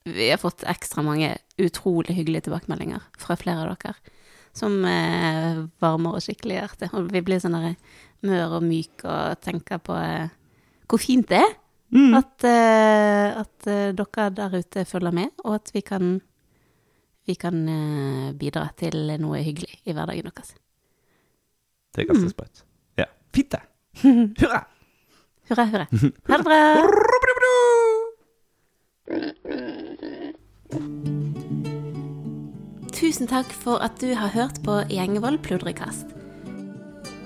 Vi 0.08 0.30
har 0.30 0.38
fått 0.40 0.64
ekstra 0.68 1.02
mange 1.02 1.30
utrolig 1.58 2.12
hyggelige 2.16 2.46
tilbakemeldinger 2.48 3.00
fra 3.18 3.36
flere 3.40 3.64
av 3.64 3.76
dere. 3.76 3.94
Som 4.54 4.84
eh, 4.84 5.64
varmer 5.80 6.18
og 6.18 6.22
skikkelig 6.24 6.58
hjertet. 6.58 6.92
Og 6.94 7.08
vi 7.12 7.22
blir 7.24 7.40
sånn 7.40 7.56
mør 8.24 8.58
og 8.58 8.62
myk 8.64 9.04
og 9.04 9.40
tenker 9.40 9.80
på 9.80 9.96
eh, 9.96 10.28
hvor 10.88 11.00
fint 11.00 11.28
det 11.28 11.40
er 11.40 11.54
at, 12.18 12.44
eh, 12.44 13.40
at 13.40 13.66
eh, 13.70 13.92
dere 13.96 14.30
der 14.34 14.58
ute 14.58 14.84
følger 14.84 15.12
med, 15.14 15.30
og 15.44 15.54
at 15.54 15.70
vi 15.74 15.80
kan 15.80 16.20
vi 17.24 17.34
kan 17.34 17.68
eh, 17.68 18.32
bidra 18.36 18.68
til 18.76 19.14
noe 19.20 19.40
hyggelig 19.40 19.80
i 19.86 19.92
hverdagen 19.92 20.28
deres. 20.28 20.54
Det 21.94 22.02
er 22.02 22.10
ganske 22.10 22.30
sprøtt. 22.34 22.64
Ja. 22.64 22.73
Fint, 23.34 23.50
det. 23.50 23.60
Hurra! 24.38 24.64
Hurra, 25.48 25.64
hurra. 25.64 25.86
Ha 26.28 26.36
det 26.38 26.44
bra! 26.46 26.60
Tusen 32.94 33.26
takk 33.28 33.50
for 33.50 33.82
at 33.84 33.98
du 34.00 34.14
har 34.14 34.30
hørt 34.32 34.62
på 34.64 34.78
Gjengevold 34.88 35.42
pludrekast. 35.44 36.14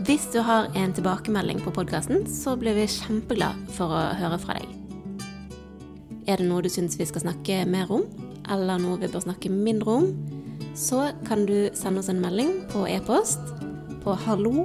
Hvis 0.09 0.25
du 0.33 0.41
har 0.41 0.73
en 0.79 0.97
tilbakemelding 0.97 1.61
på 1.61 1.75
podkasten, 1.77 2.25
så 2.25 2.57
blir 2.57 2.75
vi 2.79 2.89
kjempeglad 2.89 3.69
for 3.77 3.93
å 3.93 4.03
høre 4.17 4.41
fra 4.41 4.57
deg. 4.57 4.69
Er 6.25 6.41
det 6.41 6.49
noe 6.49 6.65
du 6.65 6.71
syns 6.73 6.97
vi 6.97 7.07
skal 7.09 7.27
snakke 7.27 7.61
mer 7.69 7.93
om, 7.93 8.09
eller 8.49 8.81
noe 8.81 8.97
vi 9.03 9.13
bør 9.13 9.29
snakke 9.29 9.53
mindre 9.53 10.01
om, 10.01 10.11
så 10.73 11.11
kan 11.29 11.45
du 11.45 11.69
sende 11.77 12.01
oss 12.01 12.09
en 12.09 12.25
melding 12.25 12.63
på 12.73 12.89
e-post 12.89 13.53
på 14.01 14.17
hallo 14.25 14.65